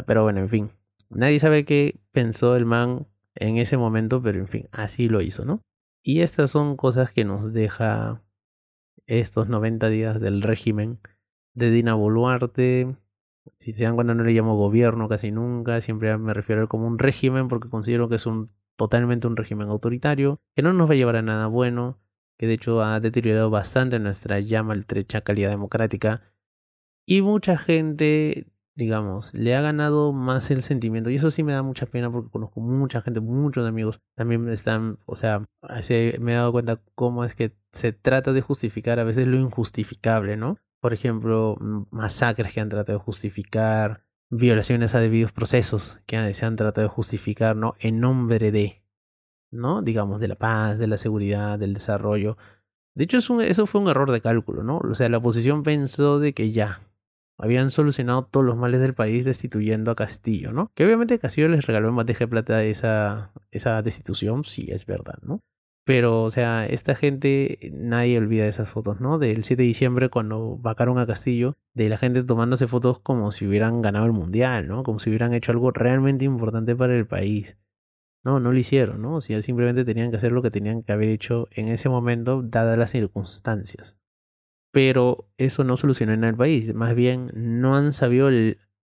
Pero 0.05 0.23
bueno, 0.23 0.39
en 0.41 0.49
fin. 0.49 0.71
Nadie 1.09 1.39
sabe 1.39 1.65
qué 1.65 1.99
pensó 2.11 2.55
el 2.55 2.65
man 2.65 3.07
en 3.35 3.57
ese 3.57 3.77
momento, 3.77 4.21
pero 4.21 4.39
en 4.39 4.47
fin, 4.47 4.67
así 4.71 5.07
lo 5.07 5.21
hizo, 5.21 5.45
¿no? 5.45 5.61
Y 6.03 6.21
estas 6.21 6.51
son 6.51 6.77
cosas 6.77 7.13
que 7.13 7.25
nos 7.25 7.53
deja 7.53 8.21
estos 9.07 9.49
90 9.49 9.87
días 9.89 10.19
del 10.19 10.41
régimen 10.41 10.99
de 11.53 11.71
Dina 11.71 11.93
Boluarte. 11.93 12.95
Si 13.57 13.73
se 13.73 13.83
dan 13.85 13.95
cuenta, 13.95 14.13
no 14.13 14.23
le 14.23 14.31
llamo 14.31 14.55
gobierno 14.55 15.07
casi 15.07 15.31
nunca, 15.31 15.81
siempre 15.81 16.17
me 16.17 16.33
refiero 16.33 16.61
a 16.61 16.63
él 16.63 16.69
como 16.69 16.87
un 16.87 16.99
régimen 16.99 17.47
porque 17.47 17.69
considero 17.69 18.09
que 18.09 18.15
es 18.15 18.25
un 18.25 18.51
totalmente 18.75 19.27
un 19.27 19.37
régimen 19.37 19.69
autoritario, 19.69 20.41
que 20.55 20.61
no 20.61 20.73
nos 20.73 20.89
va 20.89 20.93
a 20.93 20.97
llevar 20.97 21.15
a 21.15 21.21
nada 21.21 21.47
bueno, 21.47 21.99
que 22.37 22.47
de 22.47 22.53
hecho 22.53 22.81
ha 22.81 22.99
deteriorado 22.99 23.49
bastante 23.49 23.99
nuestra 23.99 24.39
ya 24.39 24.63
maltrecha 24.63 25.21
calidad 25.21 25.49
democrática. 25.49 26.33
Y 27.05 27.21
mucha 27.21 27.57
gente, 27.57 28.47
digamos, 28.75 29.33
le 29.33 29.55
ha 29.55 29.61
ganado 29.61 30.11
más 30.11 30.51
el 30.51 30.61
sentimiento. 30.61 31.09
Y 31.09 31.15
eso 31.15 31.31
sí 31.31 31.43
me 31.43 31.53
da 31.53 31.63
mucha 31.63 31.85
pena 31.85 32.11
porque 32.11 32.29
conozco 32.29 32.59
mucha 32.59 33.01
gente, 33.01 33.21
muchos 33.21 33.67
amigos 33.67 34.01
también 34.15 34.49
están, 34.49 34.99
o 35.05 35.15
sea, 35.15 35.45
me 36.19 36.31
he 36.31 36.35
dado 36.35 36.51
cuenta 36.51 36.81
cómo 36.93 37.23
es 37.23 37.35
que 37.35 37.55
se 37.71 37.93
trata 37.93 38.33
de 38.33 38.41
justificar 38.41 38.99
a 38.99 39.03
veces 39.03 39.27
lo 39.27 39.37
injustificable, 39.37 40.37
¿no? 40.37 40.57
Por 40.81 40.93
ejemplo, 40.93 41.57
masacres 41.89 42.53
que 42.53 42.61
han 42.61 42.69
tratado 42.69 42.99
de 42.99 43.03
justificar, 43.03 44.05
violaciones 44.29 44.93
a 44.93 44.99
debidos 44.99 45.31
procesos 45.31 46.01
que 46.05 46.33
se 46.33 46.45
han 46.45 46.55
tratado 46.55 46.87
de 46.87 46.93
justificar, 46.93 47.55
¿no? 47.55 47.75
En 47.79 47.99
nombre 47.99 48.51
de, 48.51 48.83
¿no? 49.51 49.81
Digamos, 49.81 50.19
de 50.19 50.27
la 50.27 50.35
paz, 50.35 50.77
de 50.77 50.87
la 50.87 50.97
seguridad, 50.97 51.57
del 51.57 51.73
desarrollo. 51.73 52.37
De 52.93 53.05
hecho, 53.05 53.17
eso 53.17 53.65
fue 53.65 53.81
un 53.81 53.89
error 53.89 54.11
de 54.11 54.21
cálculo, 54.21 54.63
¿no? 54.63 54.77
O 54.77 54.95
sea, 54.95 55.09
la 55.09 55.17
oposición 55.17 55.63
pensó 55.63 56.19
de 56.19 56.33
que 56.33 56.51
ya 56.51 56.81
habían 57.37 57.71
solucionado 57.71 58.25
todos 58.25 58.45
los 58.45 58.57
males 58.57 58.81
del 58.81 58.93
país 58.93 59.25
destituyendo 59.25 59.91
a 59.91 59.95
Castillo, 59.95 60.51
¿no? 60.53 60.71
Que 60.75 60.85
obviamente 60.85 61.19
Castillo 61.19 61.49
les 61.49 61.65
regaló 61.65 61.89
en 61.89 61.95
bandeja 61.95 62.25
de 62.25 62.27
plata 62.29 62.63
esa, 62.63 63.31
esa 63.51 63.81
destitución, 63.81 64.43
sí, 64.43 64.67
es 64.69 64.85
verdad, 64.85 65.19
¿no? 65.21 65.41
Pero, 65.85 66.23
o 66.23 66.31
sea, 66.31 66.65
esta 66.65 66.95
gente, 66.95 67.71
nadie 67.71 68.17
olvida 68.17 68.47
esas 68.47 68.69
fotos, 68.69 68.99
¿no? 68.99 69.19
Del 69.19 69.43
7 69.43 69.61
de 69.61 69.67
diciembre 69.67 70.09
cuando 70.09 70.57
vacaron 70.57 70.97
a 70.97 71.05
Castillo, 71.05 71.57
de 71.75 71.89
la 71.89 71.97
gente 71.99 72.23
tomándose 72.23 72.67
fotos 72.67 72.99
como 72.99 73.31
si 73.31 73.45
hubieran 73.45 73.83
ganado 73.83 74.07
el 74.07 74.11
mundial, 74.11 74.67
¿no? 74.67 74.81
Como 74.81 74.97
si 74.97 75.09
hubieran 75.09 75.35
hecho 75.35 75.51
algo 75.51 75.69
realmente 75.69 76.25
importante 76.25 76.75
para 76.75 76.95
el 76.95 77.05
país. 77.05 77.59
No, 78.23 78.39
no 78.39 78.51
lo 78.51 78.57
hicieron, 78.57 79.03
¿no? 79.03 79.17
O 79.17 79.21
sea, 79.21 79.39
simplemente 79.43 79.85
tenían 79.85 80.09
que 80.09 80.17
hacer 80.17 80.31
lo 80.31 80.41
que 80.41 80.49
tenían 80.49 80.81
que 80.81 80.91
haber 80.91 81.09
hecho 81.09 81.47
en 81.51 81.67
ese 81.67 81.87
momento, 81.87 82.41
dadas 82.41 82.79
las 82.79 82.89
circunstancias. 82.89 83.99
Pero 84.75 85.29
eso 85.37 85.63
no 85.63 85.77
solucionó 85.77 86.11
en 86.11 86.25
el 86.25 86.35
país. 86.35 86.75
Más 86.75 86.95
bien, 86.95 87.31
no 87.33 87.77
han 87.77 87.93
sabido 87.93 88.29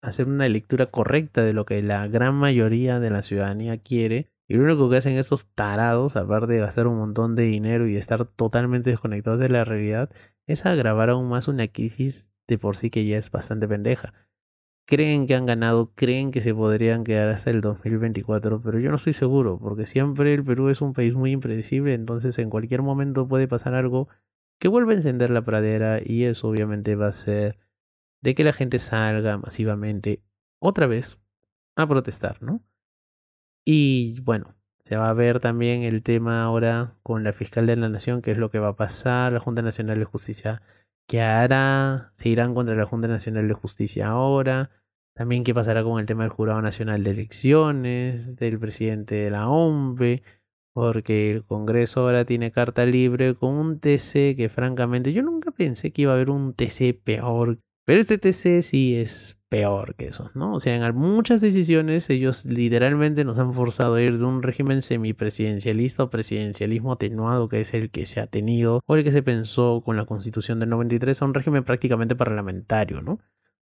hacer 0.03 0.27
una 0.27 0.47
lectura 0.47 0.91
correcta 0.91 1.43
de 1.43 1.55
lo 1.55 1.65
que 1.65 1.81
la 1.81 2.07
gran 2.07 2.35
mayoría 2.35 3.01
de 3.01 3.09
la 3.09 3.23
ciudadanía 3.23 3.79
quiere 3.79 4.31
y 4.47 4.57
lo 4.57 4.65
único 4.65 4.91
que 4.91 4.99
hacen 4.99 5.17
estos 5.17 5.47
tarados, 5.55 6.17
aparte 6.17 6.53
de 6.53 6.59
gastar 6.59 6.87
un 6.87 6.99
montón 6.99 7.35
de 7.35 7.45
dinero 7.45 7.89
y 7.89 7.97
estar 7.97 8.27
totalmente 8.27 8.91
desconectados 8.91 9.41
de 9.41 9.49
la 9.49 9.65
realidad, 9.65 10.11
es 10.47 10.67
agravar 10.67 11.09
aún 11.09 11.31
más 11.31 11.49
una 11.49 11.67
crisis 11.69 12.31
de 12.47 12.59
por 12.59 12.77
sí 12.77 12.91
que 12.91 13.07
ya 13.07 13.17
es 13.17 13.31
bastante 13.31 13.67
pendeja. 13.67 14.13
Creen 14.87 15.27
que 15.27 15.35
han 15.35 15.47
ganado, 15.47 15.93
creen 15.95 16.31
que 16.31 16.43
se 16.43 16.55
podrían 16.55 17.05
quedar 17.05 17.31
hasta 17.31 17.49
el 17.49 17.63
2024, 17.63 18.61
pero 18.61 18.79
yo 18.81 18.91
no 18.91 18.97
estoy 18.97 19.15
seguro, 19.15 19.59
porque 19.59 19.87
siempre 19.87 20.35
el 20.35 20.45
Perú 20.45 20.69
es 20.69 20.83
un 20.83 20.93
país 20.93 21.15
muy 21.15 21.31
impredecible, 21.31 21.95
entonces 21.95 22.39
en 22.39 22.51
cualquier 22.51 22.83
momento 22.83 23.27
puede 23.27 23.49
pasar 23.49 23.73
algo 23.73 24.11
que 24.61 24.69
vuelva 24.69 24.93
a 24.93 24.97
encender 24.97 25.31
la 25.31 25.43
pradera 25.43 26.01
y 26.05 26.25
eso 26.25 26.49
obviamente 26.49 26.95
va 26.95 27.09
a 27.09 27.13
ser 27.13 27.59
de 28.21 28.35
que 28.35 28.45
la 28.45 28.53
gente 28.53 28.79
salga 28.79 29.39
masivamente 29.39 30.23
otra 30.61 30.87
vez 30.87 31.19
a 31.77 31.89
protestar, 31.89 32.43
¿no? 32.43 32.63
Y 33.65 34.21
bueno, 34.21 34.55
se 34.83 34.97
va 34.97 35.09
a 35.09 35.15
ver 35.15 35.41
también 35.41 35.83
el 35.83 36.03
tema 36.03 36.43
ahora 36.43 36.95
con 37.03 37.25
la 37.25 37.33
fiscal 37.33 37.67
de 37.67 37.77
la 37.77 37.89
nación, 37.89 38.21
qué 38.23 38.33
es 38.33 38.39
lo 38.39 38.51
que 38.51 38.59
va 38.59 38.69
a 38.69 38.77
pasar, 38.77 39.33
la 39.33 39.41
Junta 39.41 39.63
Nacional 39.63 39.99
de 39.99 40.05
Justicia, 40.05 40.63
qué 41.07 41.23
hará, 41.23 42.13
se 42.15 42.29
irán 42.29 42.55
contra 42.55 42.77
la 42.77 42.85
Junta 42.87 43.09
Nacional 43.09 43.49
de 43.49 43.55
Justicia 43.55 44.09
ahora, 44.09 44.71
también 45.15 45.43
qué 45.43 45.55
pasará 45.55 45.83
con 45.83 45.99
el 46.01 46.07
tema 46.07 46.25
del 46.25 46.33
Jurado 46.33 46.61
Nacional 46.61 47.03
de 47.03 47.11
Elecciones, 47.13 48.37
del 48.37 48.59
presidente 48.59 49.15
de 49.15 49.31
la 49.31 49.49
OMB, 49.49 50.21
porque 50.73 51.31
el 51.31 51.45
Congreso 51.45 52.01
ahora 52.01 52.25
tiene 52.25 52.53
carta 52.53 52.87
libre 52.87 53.35
con 53.35 53.55
un 53.55 53.81
TC 53.81 54.37
que 54.37 54.49
francamente 54.49 55.13
yo 55.13 55.23
nunca 55.23 55.51
pensé 55.51 55.93
que 55.93 56.03
iba 56.03 56.13
a 56.13 56.15
haber 56.15 56.31
un 56.31 56.55
TC 56.55 56.95
peor, 56.95 57.59
pero 57.85 58.01
este 58.01 58.19
TC 58.19 58.63
sí 58.63 58.97
es 58.97 59.41
peor 59.51 59.97
que 59.97 60.07
eso, 60.07 60.31
¿no? 60.35 60.55
O 60.55 60.61
sea, 60.61 60.77
en 60.77 60.95
muchas 60.95 61.41
decisiones 61.41 62.09
ellos 62.09 62.45
literalmente 62.45 63.25
nos 63.25 63.39
han 63.39 63.53
forzado 63.53 63.97
a 63.97 64.03
ir 64.03 64.17
de 64.17 64.25
un 64.25 64.43
régimen 64.43 64.81
semipresidencialista 64.81 66.05
o 66.05 66.11
presidencialismo 66.11 66.93
atenuado, 66.93 67.49
que 67.49 67.61
es 67.61 67.75
el 67.75 67.91
que 67.91 68.07
se 68.07 68.21
ha 68.21 68.29
tenido, 68.29 68.81
o 68.87 68.97
el 68.97 69.03
que 69.03 69.13
se 69.13 69.23
pensó 69.23 69.83
con 69.85 69.97
la 69.97 70.07
constitución 70.07 70.61
del 70.61 70.71
93, 70.71 71.21
a 71.21 71.25
un 71.25 71.35
régimen 71.35 71.65
prácticamente 71.65 72.15
parlamentario, 72.15 73.03
¿no? 73.03 73.19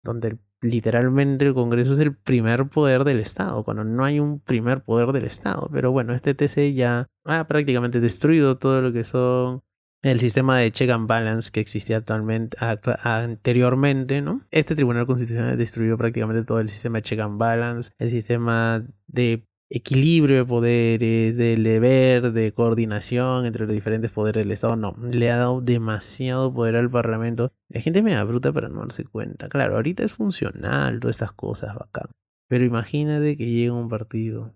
Donde 0.03 0.39
literalmente 0.61 1.47
el 1.47 1.55
Congreso 1.55 1.93
es 1.93 2.01
el 2.01 2.15
primer 2.17 2.69
poder 2.69 3.05
del 3.05 3.19
Estado, 3.19 3.65
cuando 3.65 3.85
no 3.85 4.05
hay 4.05 4.21
un 4.21 4.41
primer 4.41 4.83
poder 4.83 5.13
del 5.13 5.25
Estado. 5.25 5.69
Pero 5.73 5.93
bueno, 5.93 6.15
este 6.15 6.35
TC 6.35 6.75
ya 6.75 7.09
ha 7.25 7.47
prácticamente 7.47 8.01
destruido 8.01 8.59
todo 8.59 8.81
lo 8.81 8.93
que 8.93 9.05
son 9.05 9.63
el 10.03 10.19
sistema 10.19 10.59
de 10.59 10.73
check 10.73 10.91
and 10.91 11.07
balance 11.07 11.51
que 11.53 11.61
existía 11.61 11.99
actualmente 11.99 12.57
anteriormente, 13.05 14.21
¿no? 14.21 14.43
Este 14.51 14.75
Tribunal 14.75 15.07
Constitucional 15.07 15.57
destruyó 15.57 15.97
prácticamente 15.97 16.45
todo 16.45 16.59
el 16.59 16.69
sistema 16.69 16.99
de 16.99 17.03
check 17.03 17.21
and 17.21 17.39
balance, 17.39 17.93
el 17.99 18.11
sistema 18.11 18.85
de 19.07 19.47
equilibrio 19.75 20.37
de 20.37 20.45
poderes, 20.45 21.37
de 21.39 21.57
deber, 21.57 22.33
de 22.33 22.53
coordinación 22.53 23.47
entre 23.47 23.65
los 23.65 23.75
diferentes 23.75 24.11
poderes 24.11 24.43
del 24.45 24.51
Estado. 24.51 24.77
No, 24.77 24.95
le 25.01 25.31
ha 25.31 25.39
dado 25.39 25.63
demasiado 25.63 26.53
poder 26.53 26.77
al 26.77 26.91
Parlamento. 26.91 27.53
La 27.69 27.81
gente 27.81 28.03
me 28.03 28.13
da 28.13 28.23
bruta 28.25 28.53
para 28.53 28.69
no 28.69 28.81
darse 28.81 29.05
cuenta. 29.05 29.49
Claro, 29.49 29.77
ahorita 29.77 30.05
es 30.05 30.13
funcional 30.13 31.01
todas 31.01 31.17
estas 31.17 31.33
cosas, 31.33 31.75
bacán. 31.75 32.11
Pero 32.49 32.67
imagínate 32.67 33.39
que 33.39 33.47
llegue 33.47 33.71
un 33.71 33.89
partido 33.89 34.55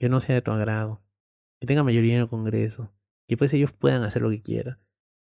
que 0.00 0.08
no 0.08 0.18
sea 0.20 0.36
de 0.36 0.42
tu 0.42 0.50
agrado, 0.50 1.02
que 1.60 1.66
tenga 1.66 1.82
mayoría 1.82 2.14
en 2.14 2.22
el 2.22 2.28
Congreso, 2.28 2.90
y 3.28 3.36
pues 3.36 3.52
ellos 3.52 3.72
puedan 3.72 4.02
hacer 4.02 4.22
lo 4.22 4.30
que 4.30 4.42
quieran 4.42 4.78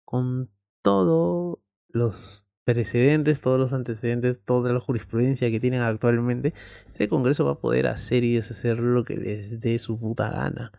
con 0.03 0.49
todos 0.81 1.59
los 1.89 2.46
precedentes, 2.67 3.39
todos 3.39 3.57
los 3.57 3.71
antecedentes, 3.71 4.43
toda 4.43 4.73
la 4.73 4.81
jurisprudencia 4.81 5.49
que 5.49 5.61
tienen 5.61 5.79
actualmente, 5.79 6.53
ese 6.93 7.07
Congreso 7.07 7.45
va 7.45 7.53
a 7.53 7.59
poder 7.61 7.87
hacer 7.87 8.25
y 8.25 8.35
deshacer 8.35 8.79
lo 8.79 9.05
que 9.05 9.15
les 9.15 9.61
dé 9.61 9.79
su 9.79 9.97
puta 9.97 10.29
gana. 10.29 10.73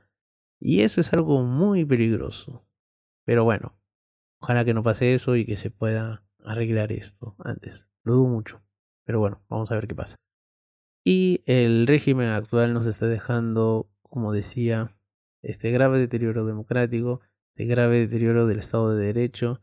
Y 0.60 0.82
eso 0.82 1.00
es 1.00 1.14
algo 1.14 1.42
muy 1.42 1.86
peligroso. 1.86 2.62
Pero 3.24 3.44
bueno, 3.44 3.74
ojalá 4.38 4.66
que 4.66 4.74
no 4.74 4.82
pase 4.82 5.14
eso 5.14 5.34
y 5.34 5.46
que 5.46 5.56
se 5.56 5.70
pueda 5.70 6.26
arreglar 6.44 6.92
esto 6.92 7.36
antes. 7.38 7.86
Lo 8.02 8.16
dudo 8.16 8.28
mucho. 8.28 8.60
Pero 9.06 9.20
bueno, 9.20 9.40
vamos 9.48 9.70
a 9.70 9.74
ver 9.76 9.88
qué 9.88 9.94
pasa. 9.94 10.16
Y 11.04 11.42
el 11.46 11.86
régimen 11.86 12.28
actual 12.28 12.74
nos 12.74 12.84
está 12.84 13.06
dejando, 13.06 13.90
como 14.02 14.34
decía, 14.34 14.94
este 15.40 15.70
grave 15.70 15.98
deterioro 15.98 16.44
democrático, 16.44 17.22
de 17.54 17.64
grave 17.64 18.00
deterioro 18.00 18.46
del 18.46 18.58
Estado 18.58 18.94
de 18.94 19.06
Derecho 19.06 19.62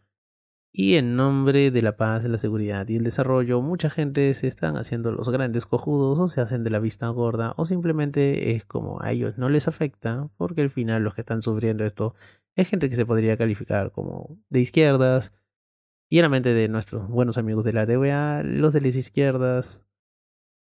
y 0.77 0.95
en 0.95 1.15
nombre 1.15 1.71
de 1.71 1.81
la 1.81 1.95
paz, 1.95 2.25
la 2.25 2.38
seguridad 2.38 2.89
y 2.89 2.97
el 2.97 3.05
desarrollo, 3.05 3.61
mucha 3.61 3.89
gente 3.89 4.33
se 4.33 4.47
están 4.47 4.75
haciendo 4.75 5.13
los 5.13 5.29
grandes 5.29 5.65
cojudos 5.65 6.19
o 6.19 6.27
se 6.27 6.41
hacen 6.41 6.65
de 6.65 6.69
la 6.69 6.79
vista 6.79 7.07
gorda 7.07 7.53
o 7.55 7.65
simplemente 7.65 8.51
es 8.51 8.65
como 8.65 9.01
a 9.01 9.13
ellos 9.13 9.38
no 9.38 9.47
les 9.47 9.69
afecta 9.69 10.29
porque 10.35 10.61
al 10.63 10.69
final 10.69 11.01
los 11.01 11.15
que 11.15 11.21
están 11.21 11.41
sufriendo 11.41 11.85
esto 11.85 12.13
es 12.57 12.67
gente 12.67 12.89
que 12.89 12.97
se 12.97 13.05
podría 13.05 13.38
calificar 13.38 13.93
como 13.93 14.38
de 14.49 14.59
izquierdas 14.59 15.31
y 16.09 16.17
en 16.17 16.23
la 16.23 16.29
mente 16.29 16.53
de 16.53 16.67
nuestros 16.67 17.07
buenos 17.07 17.38
amigos 17.38 17.63
de 17.63 17.71
la 17.71 17.85
DWA, 17.85 18.43
los 18.43 18.73
de 18.73 18.81
las 18.81 18.97
izquierdas 18.97 19.85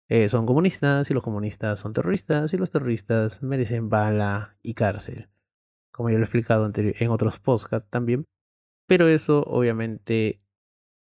eh, 0.08 0.28
son 0.28 0.46
comunistas 0.46 1.10
y 1.10 1.14
los 1.14 1.24
comunistas 1.24 1.80
son 1.80 1.92
terroristas 1.92 2.54
y 2.54 2.56
los 2.56 2.70
terroristas 2.70 3.42
merecen 3.42 3.88
bala 3.88 4.56
y 4.62 4.74
cárcel 4.74 5.28
como 5.90 6.08
ya 6.10 6.18
lo 6.18 6.20
he 6.20 6.24
explicado 6.24 6.70
en 6.72 7.10
otros 7.10 7.40
podcasts 7.40 7.90
también. 7.90 8.26
Pero 8.86 9.08
eso 9.08 9.42
obviamente 9.46 10.40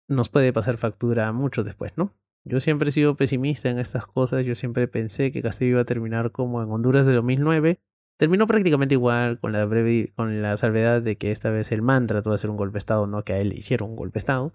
nos 0.09 0.29
puede 0.29 0.53
pasar 0.53 0.77
factura 0.77 1.33
mucho 1.33 1.65
después, 1.65 1.93
¿no? 1.97 2.15
Yo 2.45 2.61
siempre 2.61 2.91
he 2.91 2.93
sido 2.93 3.17
pesimista 3.17 3.71
en 3.71 3.79
estas 3.79 4.07
cosas, 4.07 4.45
yo 4.45 4.55
siempre 4.55 4.87
pensé 4.87 5.33
que 5.33 5.41
Castillo 5.41 5.73
iba 5.73 5.81
a 5.81 5.87
terminar 5.87 6.31
como 6.31 6.63
en 6.63 6.71
Honduras 6.71 7.07
de 7.07 7.15
2009. 7.15 7.81
Terminó 8.19 8.47
prácticamente 8.47 8.95
igual 8.95 9.41
con 9.41 9.53
la 9.53 9.65
breve 9.65 10.13
con 10.15 10.43
la 10.43 10.57
salvedad 10.57 11.03
de 11.03 11.17
que 11.17 11.31
esta 11.31 11.51
vez 11.51 11.73
el 11.73 11.83
man 11.83 12.07
trató 12.07 12.31
de 12.31 12.35
hacer 12.37 12.51
un 12.51 12.59
golpe 12.59 12.75
de 12.75 12.79
estado, 12.81 13.07
no 13.07 13.25
que 13.25 13.33
a 13.33 13.39
él 13.39 13.49
le 13.49 13.57
hicieron 13.57 13.91
un 13.91 13.97
golpe 13.97 14.15
de 14.15 14.19
estado. 14.19 14.53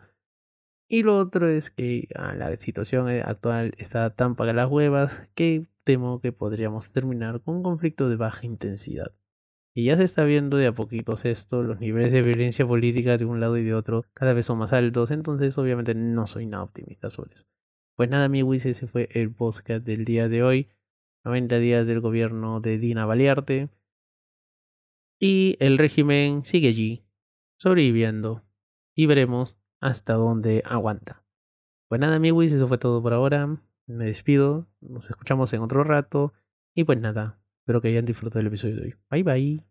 Y 0.87 1.03
lo 1.03 1.17
otro 1.17 1.49
es 1.49 1.71
que 1.71 2.07
ah, 2.15 2.33
la 2.35 2.55
situación 2.57 3.09
actual 3.09 3.73
está 3.77 4.09
tan 4.15 4.35
para 4.35 4.53
las 4.53 4.69
huevas 4.69 5.27
que 5.35 5.67
temo 5.83 6.21
que 6.21 6.31
podríamos 6.31 6.93
terminar 6.93 7.41
con 7.41 7.57
un 7.57 7.63
conflicto 7.63 8.09
de 8.09 8.15
baja 8.15 8.45
intensidad. 8.45 9.11
Y 9.75 9.85
ya 9.85 9.95
se 9.95 10.03
está 10.03 10.23
viendo 10.23 10.57
de 10.57 10.67
a 10.67 10.73
poquitos 10.73 11.25
esto, 11.25 11.63
los 11.63 11.79
niveles 11.79 12.11
de 12.11 12.21
violencia 12.21 12.65
política 12.65 13.17
de 13.17 13.25
un 13.25 13.39
lado 13.39 13.57
y 13.57 13.63
de 13.63 13.73
otro 13.73 14.03
cada 14.13 14.33
vez 14.33 14.47
son 14.47 14.57
más 14.57 14.73
altos, 14.73 15.11
entonces 15.11 15.57
obviamente 15.57 15.93
no 15.93 16.27
soy 16.27 16.47
nada 16.47 16.63
optimista 16.63 17.09
sobre 17.09 17.35
eso. 17.35 17.45
Pues 17.95 18.09
nada, 18.09 18.25
amigos, 18.25 18.65
ese 18.65 18.87
fue 18.87 19.09
el 19.11 19.33
podcast 19.33 19.85
del 19.85 20.05
día 20.05 20.29
de 20.29 20.41
hoy. 20.41 20.69
90 21.25 21.59
días 21.59 21.85
del 21.85 21.99
gobierno 21.99 22.61
de 22.61 22.77
Dina 22.77 23.05
Balearte. 23.05 23.69
Y 25.19 25.57
el 25.59 25.77
régimen 25.77 26.45
sigue 26.45 26.69
allí, 26.69 27.03
sobreviviendo. 27.57 28.45
Y 28.95 29.05
veremos 29.05 29.57
hasta 29.81 30.13
dónde 30.13 30.63
aguanta. 30.65 31.25
Pues 31.89 31.99
nada, 31.99 32.15
amigos, 32.15 32.45
eso 32.45 32.69
fue 32.69 32.77
todo 32.77 33.03
por 33.03 33.13
ahora. 33.13 33.61
Me 33.85 34.05
despido. 34.05 34.69
Nos 34.79 35.09
escuchamos 35.09 35.51
en 35.51 35.61
otro 35.61 35.83
rato. 35.83 36.33
Y 36.73 36.85
pues 36.85 36.99
nada, 36.99 37.37
espero 37.69 37.81
que 37.81 37.89
hayan 37.89 38.05
disfrutado 38.05 38.39
del 38.39 38.47
episodio 38.47 38.77
de 38.77 38.81
hoy. 38.81 38.95
Bye 39.11 39.23
bye. 39.23 39.68